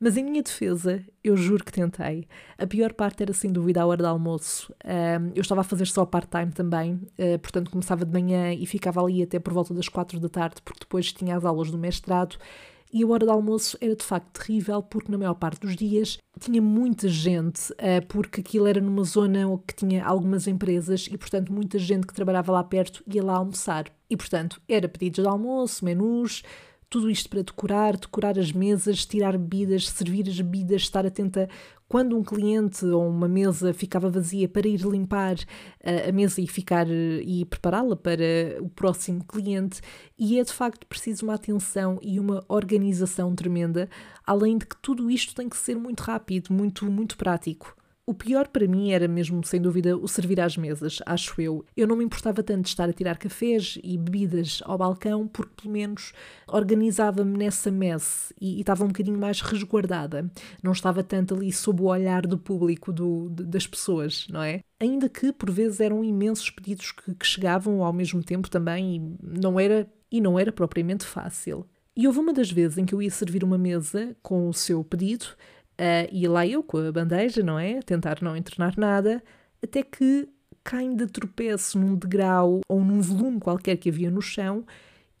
Mas 0.00 0.16
em 0.16 0.24
minha 0.24 0.42
defesa, 0.42 1.04
eu 1.22 1.36
juro 1.36 1.62
que 1.62 1.70
tentei. 1.70 2.26
A 2.56 2.66
pior 2.66 2.94
parte 2.94 3.22
era 3.22 3.34
sem 3.34 3.52
dúvida 3.52 3.82
a 3.82 3.86
hora 3.86 4.02
de 4.02 4.08
almoço. 4.08 4.74
eu 5.34 5.42
estava 5.42 5.60
a 5.60 5.64
fazer 5.64 5.86
só 5.88 6.06
part-time 6.06 6.52
também, 6.52 6.94
uh, 6.94 7.38
portanto 7.38 7.70
começava 7.70 8.06
de 8.06 8.10
manhã 8.10 8.54
e 8.54 8.64
ficava 8.64 9.02
ali 9.02 9.22
até 9.22 9.38
por 9.38 9.52
volta 9.52 9.74
das 9.74 9.90
quatro 9.90 10.18
da 10.18 10.30
tarde, 10.30 10.62
porque 10.64 10.80
depois 10.80 11.12
tinha 11.12 11.36
as 11.36 11.44
aulas 11.44 11.70
do 11.70 11.76
mestrado 11.76 12.38
e 12.92 13.02
a 13.02 13.06
hora 13.06 13.24
de 13.24 13.32
almoço 13.32 13.76
era 13.80 13.94
de 13.94 14.04
facto 14.04 14.40
terrível 14.40 14.82
porque 14.82 15.10
na 15.10 15.18
maior 15.18 15.34
parte 15.34 15.60
dos 15.60 15.76
dias 15.76 16.18
tinha 16.38 16.60
muita 16.60 17.08
gente, 17.08 17.72
uh, 17.72 18.04
porque 18.08 18.40
aquilo 18.40 18.66
era 18.66 18.80
numa 18.80 19.04
zona 19.04 19.40
que 19.66 19.74
tinha 19.74 20.04
algumas 20.04 20.46
empresas 20.46 21.08
e 21.10 21.16
portanto 21.16 21.52
muita 21.52 21.78
gente 21.78 22.06
que 22.06 22.14
trabalhava 22.14 22.52
lá 22.52 22.64
perto 22.64 23.02
ia 23.06 23.22
lá 23.22 23.36
almoçar. 23.36 23.86
E 24.08 24.16
portanto 24.16 24.60
era 24.68 24.88
pedidos 24.88 25.22
de 25.22 25.28
almoço, 25.28 25.84
menus, 25.84 26.42
tudo 26.88 27.08
isto 27.08 27.28
para 27.30 27.42
decorar, 27.42 27.96
decorar 27.96 28.36
as 28.36 28.50
mesas, 28.52 29.06
tirar 29.06 29.38
bebidas, 29.38 29.88
servir 29.88 30.28
as 30.28 30.40
bebidas, 30.40 30.82
estar 30.82 31.06
atenta 31.06 31.48
quando 31.90 32.16
um 32.16 32.22
cliente 32.22 32.86
ou 32.86 33.04
uma 33.04 33.26
mesa 33.26 33.74
ficava 33.74 34.08
vazia 34.08 34.48
para 34.48 34.68
ir 34.68 34.80
limpar 34.82 35.34
uh, 35.34 36.08
a 36.08 36.12
mesa 36.12 36.40
e 36.40 36.46
ficar 36.46 36.86
e 36.88 37.44
prepará-la 37.44 37.96
para 37.96 38.22
o 38.60 38.68
próximo 38.68 39.24
cliente 39.24 39.80
e 40.16 40.38
é 40.38 40.44
de 40.44 40.52
facto 40.52 40.86
preciso 40.86 41.26
uma 41.26 41.34
atenção 41.34 41.98
e 42.00 42.20
uma 42.20 42.44
organização 42.46 43.34
tremenda, 43.34 43.88
além 44.24 44.56
de 44.56 44.66
que 44.66 44.76
tudo 44.80 45.10
isto 45.10 45.34
tem 45.34 45.48
que 45.48 45.56
ser 45.56 45.74
muito 45.74 46.04
rápido, 46.04 46.52
muito 46.52 46.88
muito 46.88 47.16
prático. 47.16 47.76
O 48.06 48.14
pior 48.14 48.48
para 48.48 48.66
mim 48.66 48.90
era 48.90 49.06
mesmo, 49.06 49.44
sem 49.44 49.60
dúvida, 49.60 49.96
o 49.96 50.08
servir 50.08 50.40
às 50.40 50.56
mesas, 50.56 50.98
acho 51.06 51.40
eu. 51.40 51.64
Eu 51.76 51.86
não 51.86 51.96
me 51.96 52.04
importava 52.04 52.42
tanto 52.42 52.62
de 52.62 52.68
estar 52.68 52.88
a 52.88 52.92
tirar 52.92 53.16
cafés 53.16 53.78
e 53.84 53.96
bebidas 53.96 54.60
ao 54.64 54.76
balcão, 54.76 55.28
porque 55.28 55.62
pelo 55.62 55.72
menos 55.72 56.12
organizava-me 56.48 57.38
nessa 57.38 57.70
messe 57.70 58.34
e, 58.40 58.58
estava 58.58 58.84
um 58.84 58.88
bocadinho 58.88 59.18
mais 59.18 59.40
resguardada. 59.40 60.28
Não 60.62 60.72
estava 60.72 61.04
tanto 61.04 61.34
ali 61.34 61.52
sob 61.52 61.82
o 61.82 61.86
olhar 61.86 62.26
do 62.26 62.36
público, 62.36 62.92
do, 62.92 63.28
de, 63.30 63.44
das 63.44 63.66
pessoas, 63.66 64.26
não 64.28 64.42
é? 64.42 64.60
Ainda 64.80 65.08
que 65.08 65.32
por 65.32 65.50
vezes 65.50 65.78
eram 65.78 66.02
imensos 66.02 66.50
pedidos 66.50 66.90
que, 66.90 67.14
que 67.14 67.26
chegavam 67.26 67.84
ao 67.84 67.92
mesmo 67.92 68.24
tempo 68.24 68.50
também 68.50 68.96
e 68.96 69.16
não 69.22 69.60
era, 69.60 69.88
e 70.10 70.20
não 70.20 70.38
era 70.38 70.50
propriamente 70.50 71.04
fácil. 71.04 71.64
E 71.96 72.06
houve 72.06 72.18
uma 72.18 72.32
das 72.32 72.50
vezes 72.50 72.78
em 72.78 72.86
que 72.86 72.94
eu 72.94 73.02
ia 73.02 73.10
servir 73.10 73.44
uma 73.44 73.58
mesa 73.58 74.16
com 74.22 74.48
o 74.48 74.54
seu 74.54 74.82
pedido 74.82 75.26
Uh, 75.80 76.12
e 76.12 76.28
lá 76.28 76.46
eu 76.46 76.62
com 76.62 76.76
a 76.76 76.92
bandeja, 76.92 77.42
não 77.42 77.58
é? 77.58 77.78
A 77.78 77.82
tentar 77.82 78.18
não 78.20 78.36
entornar 78.36 78.74
nada, 78.76 79.22
até 79.62 79.82
que 79.82 80.28
caem 80.62 80.94
de 80.94 81.06
tropeço 81.06 81.78
num 81.78 81.96
degrau 81.96 82.60
ou 82.68 82.84
num 82.84 83.00
volume 83.00 83.40
qualquer 83.40 83.78
que 83.78 83.88
havia 83.88 84.10
no 84.10 84.20
chão 84.20 84.66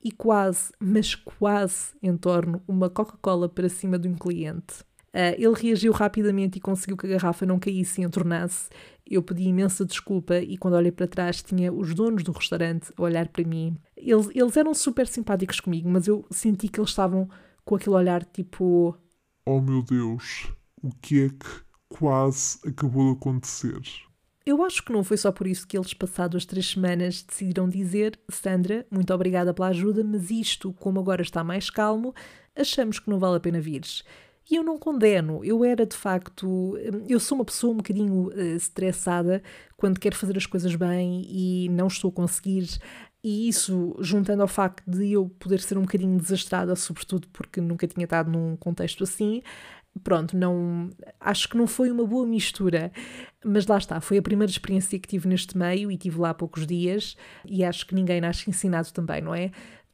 e 0.04 0.12
quase, 0.12 0.70
mas 0.78 1.14
quase 1.14 1.94
entorno 2.02 2.62
uma 2.68 2.90
Coca-Cola 2.90 3.48
para 3.48 3.70
cima 3.70 3.98
de 3.98 4.06
um 4.06 4.14
cliente. 4.14 4.82
Uh, 5.14 5.32
ele 5.38 5.54
reagiu 5.54 5.92
rapidamente 5.92 6.58
e 6.58 6.60
conseguiu 6.60 6.94
que 6.94 7.06
a 7.06 7.10
garrafa 7.10 7.46
não 7.46 7.58
caísse 7.58 8.02
e 8.02 8.04
entornasse. 8.04 8.68
Eu 9.10 9.22
pedi 9.22 9.44
imensa 9.44 9.82
desculpa 9.82 10.36
e 10.36 10.58
quando 10.58 10.74
olhei 10.74 10.92
para 10.92 11.08
trás 11.08 11.42
tinha 11.42 11.72
os 11.72 11.94
donos 11.94 12.22
do 12.22 12.32
restaurante 12.32 12.92
a 12.98 13.02
olhar 13.02 13.28
para 13.28 13.44
mim. 13.44 13.78
Eles, 13.96 14.28
eles 14.34 14.56
eram 14.58 14.74
super 14.74 15.06
simpáticos 15.06 15.58
comigo, 15.58 15.88
mas 15.88 16.06
eu 16.06 16.22
senti 16.30 16.68
que 16.68 16.78
eles 16.78 16.90
estavam 16.90 17.30
com 17.64 17.76
aquele 17.76 17.96
olhar 17.96 18.22
tipo 18.24 18.94
Oh 19.52 19.60
meu 19.60 19.82
Deus, 19.82 20.52
o 20.80 20.92
que 21.02 21.24
é 21.24 21.28
que 21.28 21.62
quase 21.88 22.60
acabou 22.64 23.06
de 23.10 23.18
acontecer? 23.18 23.80
Eu 24.46 24.62
acho 24.62 24.84
que 24.84 24.92
não 24.92 25.02
foi 25.02 25.16
só 25.16 25.32
por 25.32 25.44
isso 25.44 25.66
que 25.66 25.76
eles, 25.76 25.92
passadas 25.92 26.46
três 26.46 26.70
semanas, 26.70 27.20
decidiram 27.20 27.68
dizer: 27.68 28.16
Sandra, 28.30 28.86
muito 28.88 29.12
obrigada 29.12 29.52
pela 29.52 29.66
ajuda, 29.70 30.04
mas 30.04 30.30
isto, 30.30 30.72
como 30.74 31.00
agora 31.00 31.22
está 31.22 31.42
mais 31.42 31.68
calmo, 31.68 32.14
achamos 32.54 33.00
que 33.00 33.10
não 33.10 33.18
vale 33.18 33.38
a 33.38 33.40
pena 33.40 33.60
vires. 33.60 34.04
E 34.48 34.54
eu 34.54 34.62
não 34.62 34.78
condeno, 34.78 35.44
eu 35.44 35.64
era 35.64 35.84
de 35.84 35.96
facto. 35.96 36.76
Eu 37.08 37.18
sou 37.18 37.36
uma 37.36 37.44
pessoa 37.44 37.72
um 37.72 37.78
bocadinho 37.78 38.28
uh, 38.28 38.40
estressada 38.56 39.42
quando 39.76 39.98
quero 39.98 40.14
fazer 40.14 40.36
as 40.36 40.46
coisas 40.46 40.76
bem 40.76 41.24
e 41.28 41.68
não 41.70 41.88
estou 41.88 42.10
a 42.10 42.12
conseguir. 42.12 42.68
E 43.22 43.48
isso, 43.48 43.94
juntando 44.00 44.42
ao 44.42 44.48
facto 44.48 44.82
de 44.90 45.12
eu 45.12 45.28
poder 45.38 45.60
ser 45.60 45.76
um 45.76 45.82
bocadinho 45.82 46.18
desastrada, 46.18 46.74
sobretudo 46.74 47.28
porque 47.28 47.60
nunca 47.60 47.86
tinha 47.86 48.04
estado 48.04 48.30
num 48.30 48.56
contexto 48.56 49.04
assim, 49.04 49.42
pronto, 50.02 50.36
não 50.36 50.88
acho 51.18 51.48
que 51.48 51.56
não 51.56 51.66
foi 51.66 51.90
uma 51.90 52.06
boa 52.06 52.26
mistura, 52.26 52.90
mas 53.44 53.66
lá 53.66 53.76
está, 53.78 54.00
foi 54.00 54.18
a 54.18 54.22
primeira 54.22 54.50
experiência 54.50 54.98
que 54.98 55.08
tive 55.08 55.28
neste 55.28 55.56
meio 55.56 55.90
e 55.90 55.98
tive 55.98 56.18
lá 56.18 56.30
há 56.30 56.34
poucos 56.34 56.66
dias 56.66 57.16
e 57.44 57.64
acho 57.64 57.86
que 57.86 57.94
ninguém 57.94 58.20
nasce 58.20 58.48
ensinado 58.48 58.90
também, 58.92 59.20
não 59.20 59.34
é? 59.34 59.50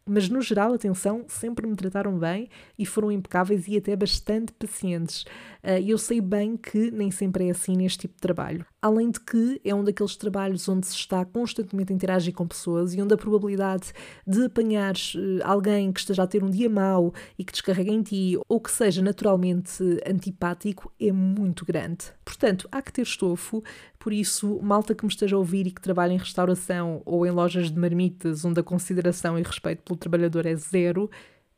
Mas 0.09 0.29
no 0.29 0.41
geral, 0.41 0.73
atenção, 0.73 1.25
sempre 1.27 1.67
me 1.67 1.75
trataram 1.75 2.17
bem 2.17 2.49
e 2.79 2.87
foram 2.87 3.11
impecáveis 3.11 3.67
e 3.67 3.77
até 3.77 3.97
bastante 3.97 4.53
pacientes. 4.53 5.25
Ah, 5.65 5.81
eu 5.81 5.99
sei 5.99 6.21
bem 6.21 6.57
que 6.57 6.93
nem 6.93 7.11
sempre 7.11 7.49
é 7.49 7.51
assim 7.51 7.77
neste 7.77 8.01
tipo 8.01 8.15
de 8.15 8.21
trabalho. 8.21 8.65
Além 8.87 9.11
de 9.11 9.19
que 9.19 9.61
é 9.65 9.75
um 9.75 9.83
daqueles 9.83 10.15
trabalhos 10.15 10.69
onde 10.69 10.87
se 10.87 10.95
está 10.95 11.25
constantemente 11.25 11.93
a 11.93 11.97
interagir 11.97 12.33
com 12.33 12.47
pessoas 12.47 12.95
e 12.95 13.03
onde 13.03 13.13
a 13.13 13.17
probabilidade 13.17 13.93
de 14.25 14.45
apanhares 14.45 15.15
eh, 15.17 15.43
alguém 15.43 15.91
que 15.91 15.99
esteja 15.99 16.23
a 16.23 16.27
ter 16.27 16.45
um 16.45 16.49
dia 16.49 16.71
mau 16.71 17.13
e 17.37 17.43
que 17.43 17.51
descarregue 17.51 17.91
em 17.91 18.01
ti 18.01 18.39
ou 18.49 18.61
que 18.61 18.71
seja 18.71 19.03
naturalmente 19.03 19.83
antipático 20.07 20.93
é 21.01 21.11
muito 21.11 21.67
grande. 21.67 22.13
Portanto, 22.25 22.69
há 22.71 22.81
que 22.81 22.93
ter 22.93 23.03
estofo, 23.03 23.61
por 23.99 24.13
isso, 24.13 24.61
malta 24.63 24.95
que 24.95 25.05
me 25.05 25.11
esteja 25.11 25.35
a 25.35 25.39
ouvir 25.41 25.67
e 25.67 25.73
que 25.73 25.81
trabalha 25.81 26.13
em 26.13 26.19
restauração 26.19 27.03
ou 27.05 27.27
em 27.27 27.33
lojas 27.33 27.73
de 27.73 27.81
marmitas 27.81 28.45
onde 28.45 28.61
a 28.61 28.63
consideração 28.63 29.37
e 29.37 29.43
respeito 29.43 29.83
pelo 29.83 29.99
trabalhador 29.99 30.47
é 30.47 30.55
zero, 30.55 31.11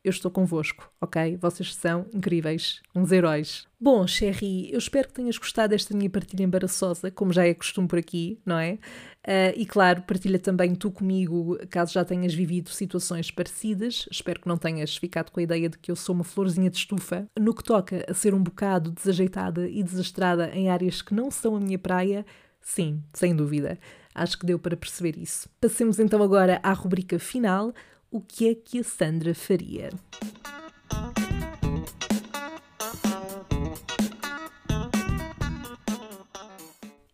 eu 0.09 0.11
estou 0.11 0.31
convosco, 0.31 0.91
ok? 1.01 1.37
Vocês 1.37 1.75
são 1.75 2.07
incríveis, 2.13 2.81
uns 2.95 3.13
heróis. 3.13 3.67
Bom, 3.79 4.07
Sherry, 4.07 4.73
eu 4.73 4.79
espero 4.79 5.07
que 5.07 5.15
tenhas 5.15 5.39
gostado 5.39 5.71
desta 5.71 5.95
minha 5.95 6.09
partilha 6.11 6.43
embaraçosa, 6.43 7.11
como 7.11 7.33
já 7.33 7.47
é 7.47 7.55
costume 7.55 7.87
por 7.87 7.99
aqui, 7.99 8.41
não 8.45 8.59
é? 8.59 8.79
Uh, 9.27 9.53
e 9.55 9.67
claro, 9.67 10.03
partilha 10.03 10.39
também 10.39 10.75
tu 10.75 10.91
comigo, 10.91 11.59
caso 11.69 11.93
já 11.93 12.05
tenhas 12.05 12.33
vivido 12.33 12.71
situações 12.71 13.31
parecidas. 13.31 14.09
Espero 14.11 14.41
que 14.41 14.49
não 14.49 14.57
tenhas 14.57 14.97
ficado 14.97 15.31
com 15.31 15.41
a 15.41 15.43
ideia 15.43 15.69
de 15.69 15.79
que 15.79 15.91
eu 15.91 15.97
sou 15.97 16.15
uma 16.15 16.25
florzinha 16.25 16.71
de 16.71 16.79
estufa. 16.79 17.27
No 17.39 17.55
que 17.55 17.63
toca 17.63 18.05
a 18.09 18.15
ser 18.15 18.35
um 18.35 18.43
bocado 18.43 18.91
desajeitada 18.91 19.69
e 19.69 19.83
desastrada 19.83 20.51
em 20.55 20.71
áreas 20.71 21.03
que 21.03 21.15
não 21.15 21.31
são 21.31 21.55
a 21.55 21.61
minha 21.61 21.79
praia, 21.79 22.25
sim, 22.63 23.03
sem 23.13 23.37
dúvida. 23.37 23.79
Acho 24.15 24.39
que 24.39 24.47
deu 24.47 24.59
para 24.59 24.77
perceber 24.77 25.17
isso. 25.19 25.49
Passemos 25.61 25.99
então 25.99 26.23
agora 26.23 26.59
à 26.63 26.73
rubrica 26.73 27.19
final 27.19 27.73
o 28.11 28.21
que 28.21 28.49
é 28.49 28.55
que 28.55 28.79
a 28.81 28.85
Sandra 28.85 29.35
faria? 29.35 29.91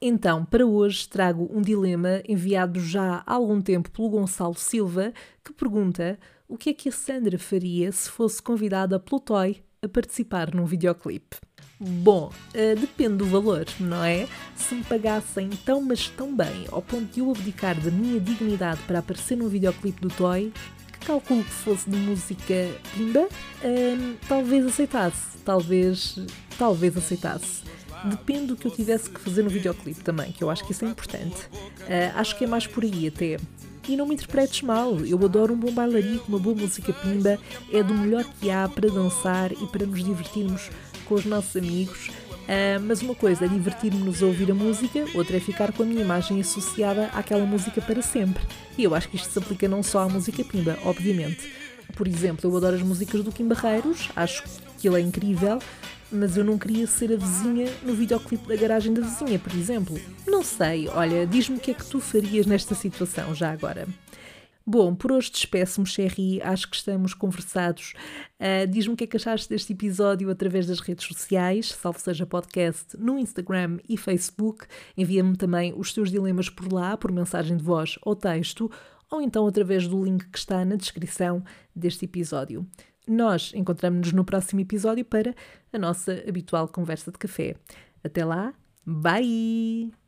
Então, 0.00 0.44
para 0.44 0.66
hoje 0.66 1.08
trago 1.08 1.48
um 1.50 1.62
dilema 1.62 2.22
enviado 2.28 2.78
já 2.78 3.22
há 3.26 3.34
algum 3.34 3.60
tempo 3.60 3.90
pelo 3.90 4.10
Gonçalo 4.10 4.54
Silva, 4.54 5.12
que 5.42 5.52
pergunta 5.52 6.18
o 6.46 6.58
que 6.58 6.70
é 6.70 6.74
que 6.74 6.90
a 6.90 6.92
Sandra 6.92 7.38
faria 7.38 7.90
se 7.90 8.10
fosse 8.10 8.40
convidada 8.40 9.00
pelo 9.00 9.20
Toy 9.20 9.62
a 9.82 9.88
participar 9.88 10.54
num 10.54 10.66
videoclipe. 10.66 11.36
Bom, 11.80 12.30
uh, 12.30 12.80
depende 12.80 13.16
do 13.16 13.26
valor, 13.26 13.66
não 13.80 14.04
é? 14.04 14.28
Se 14.54 14.74
me 14.74 14.84
pagassem 14.84 15.50
tão, 15.64 15.82
mas 15.82 16.08
tão 16.08 16.34
bem, 16.34 16.66
ao 16.70 16.80
ponto 16.80 17.12
de 17.12 17.20
eu 17.20 17.30
abdicar 17.30 17.78
da 17.80 17.90
minha 17.90 18.20
dignidade 18.20 18.80
para 18.86 19.00
aparecer 19.00 19.36
num 19.36 19.48
videoclipe 19.48 20.00
do 20.00 20.08
Toy, 20.08 20.52
calculo 21.04 21.44
que 21.44 21.50
fosse 21.50 21.88
de 21.88 21.96
música 21.96 22.54
pimba, 22.94 23.28
hum, 23.64 24.14
talvez 24.28 24.66
aceitasse, 24.66 25.38
talvez, 25.44 26.18
talvez 26.58 26.96
aceitasse. 26.96 27.62
Depende 28.04 28.46
do 28.48 28.56
que 28.56 28.66
eu 28.66 28.70
tivesse 28.70 29.08
que 29.08 29.20
fazer 29.20 29.42
no 29.42 29.48
videoclipe 29.48 30.02
também, 30.02 30.30
que 30.32 30.44
eu 30.44 30.50
acho 30.50 30.64
que 30.64 30.72
isso 30.72 30.84
é 30.84 30.88
importante. 30.88 31.40
Uh, 31.80 32.16
acho 32.16 32.36
que 32.36 32.44
é 32.44 32.46
mais 32.46 32.66
por 32.66 32.84
aí 32.84 33.08
até. 33.08 33.38
E 33.88 33.96
não 33.96 34.06
me 34.06 34.14
interpretes 34.14 34.62
mal, 34.62 34.98
eu 35.00 35.22
adoro 35.24 35.54
um 35.54 35.56
bom 35.56 35.70
bailarico, 35.70 36.24
uma 36.28 36.38
boa 36.38 36.54
música 36.54 36.92
pimba, 36.92 37.38
é 37.72 37.82
do 37.82 37.94
melhor 37.94 38.24
que 38.24 38.50
há 38.50 38.68
para 38.68 38.88
dançar 38.90 39.52
e 39.52 39.66
para 39.66 39.86
nos 39.86 40.02
divertirmos 40.02 40.70
com 41.04 41.14
os 41.14 41.24
nossos 41.24 41.56
amigos 41.56 42.10
Uh, 42.44 42.80
mas 42.86 43.00
uma 43.00 43.14
coisa 43.14 43.46
é 43.46 43.48
divertir-nos 43.48 44.22
a 44.22 44.26
ouvir 44.26 44.50
a 44.50 44.54
música, 44.54 45.06
outra 45.14 45.38
é 45.38 45.40
ficar 45.40 45.72
com 45.72 45.82
a 45.82 45.86
minha 45.86 46.02
imagem 46.02 46.40
associada 46.40 47.06
àquela 47.14 47.46
música 47.46 47.80
para 47.80 48.02
sempre. 48.02 48.42
E 48.76 48.84
eu 48.84 48.94
acho 48.94 49.08
que 49.08 49.16
isto 49.16 49.30
se 49.30 49.38
aplica 49.38 49.66
não 49.66 49.82
só 49.82 50.00
à 50.00 50.08
música 50.08 50.44
pimba, 50.44 50.78
obviamente. 50.84 51.50
Por 51.96 52.06
exemplo, 52.06 52.50
eu 52.50 52.56
adoro 52.56 52.76
as 52.76 52.82
músicas 52.82 53.22
do 53.22 53.32
Kim 53.32 53.48
Barreiros, 53.48 54.10
acho 54.14 54.42
que 54.78 54.86
ele 54.86 55.00
é 55.00 55.00
incrível, 55.00 55.58
mas 56.12 56.36
eu 56.36 56.44
não 56.44 56.58
queria 56.58 56.86
ser 56.86 57.12
a 57.12 57.16
vizinha 57.16 57.70
no 57.82 57.94
videoclipe 57.94 58.46
da 58.46 58.56
garagem 58.56 58.92
da 58.92 59.00
vizinha, 59.00 59.38
por 59.38 59.52
exemplo. 59.54 59.98
Não 60.26 60.42
sei, 60.42 60.88
olha, 60.88 61.26
diz-me 61.26 61.56
o 61.56 61.60
que 61.60 61.70
é 61.70 61.74
que 61.74 61.84
tu 61.84 62.00
farias 62.00 62.46
nesta 62.46 62.74
situação 62.74 63.34
já 63.34 63.50
agora. 63.50 63.86
Bom, 64.66 64.94
por 64.94 65.12
hoje 65.12 65.30
despeço-me, 65.30 65.86
Sherry. 65.86 66.40
Acho 66.42 66.70
que 66.70 66.76
estamos 66.76 67.12
conversados. 67.12 67.92
Uh, 68.40 68.66
Diz-me 68.66 68.94
o 68.94 68.96
que 68.96 69.04
é 69.04 69.06
que 69.06 69.16
achaste 69.16 69.48
deste 69.48 69.74
episódio 69.74 70.30
através 70.30 70.66
das 70.66 70.80
redes 70.80 71.06
sociais, 71.06 71.68
salvo 71.68 72.00
seja 72.00 72.24
podcast, 72.24 72.96
no 72.96 73.18
Instagram 73.18 73.78
e 73.86 73.98
Facebook. 73.98 74.66
Envia-me 74.96 75.36
também 75.36 75.74
os 75.76 75.92
teus 75.92 76.10
dilemas 76.10 76.48
por 76.48 76.72
lá, 76.72 76.96
por 76.96 77.12
mensagem 77.12 77.58
de 77.58 77.62
voz 77.62 77.98
ou 78.00 78.16
texto, 78.16 78.70
ou 79.10 79.20
então 79.20 79.46
através 79.46 79.86
do 79.86 80.02
link 80.02 80.26
que 80.30 80.38
está 80.38 80.64
na 80.64 80.76
descrição 80.76 81.44
deste 81.76 82.06
episódio. 82.06 82.66
Nós 83.06 83.52
encontramos-nos 83.54 84.14
no 84.14 84.24
próximo 84.24 84.60
episódio 84.60 85.04
para 85.04 85.34
a 85.70 85.78
nossa 85.78 86.24
habitual 86.26 86.68
conversa 86.68 87.12
de 87.12 87.18
café. 87.18 87.54
Até 88.02 88.24
lá, 88.24 88.54
bye! 88.86 90.03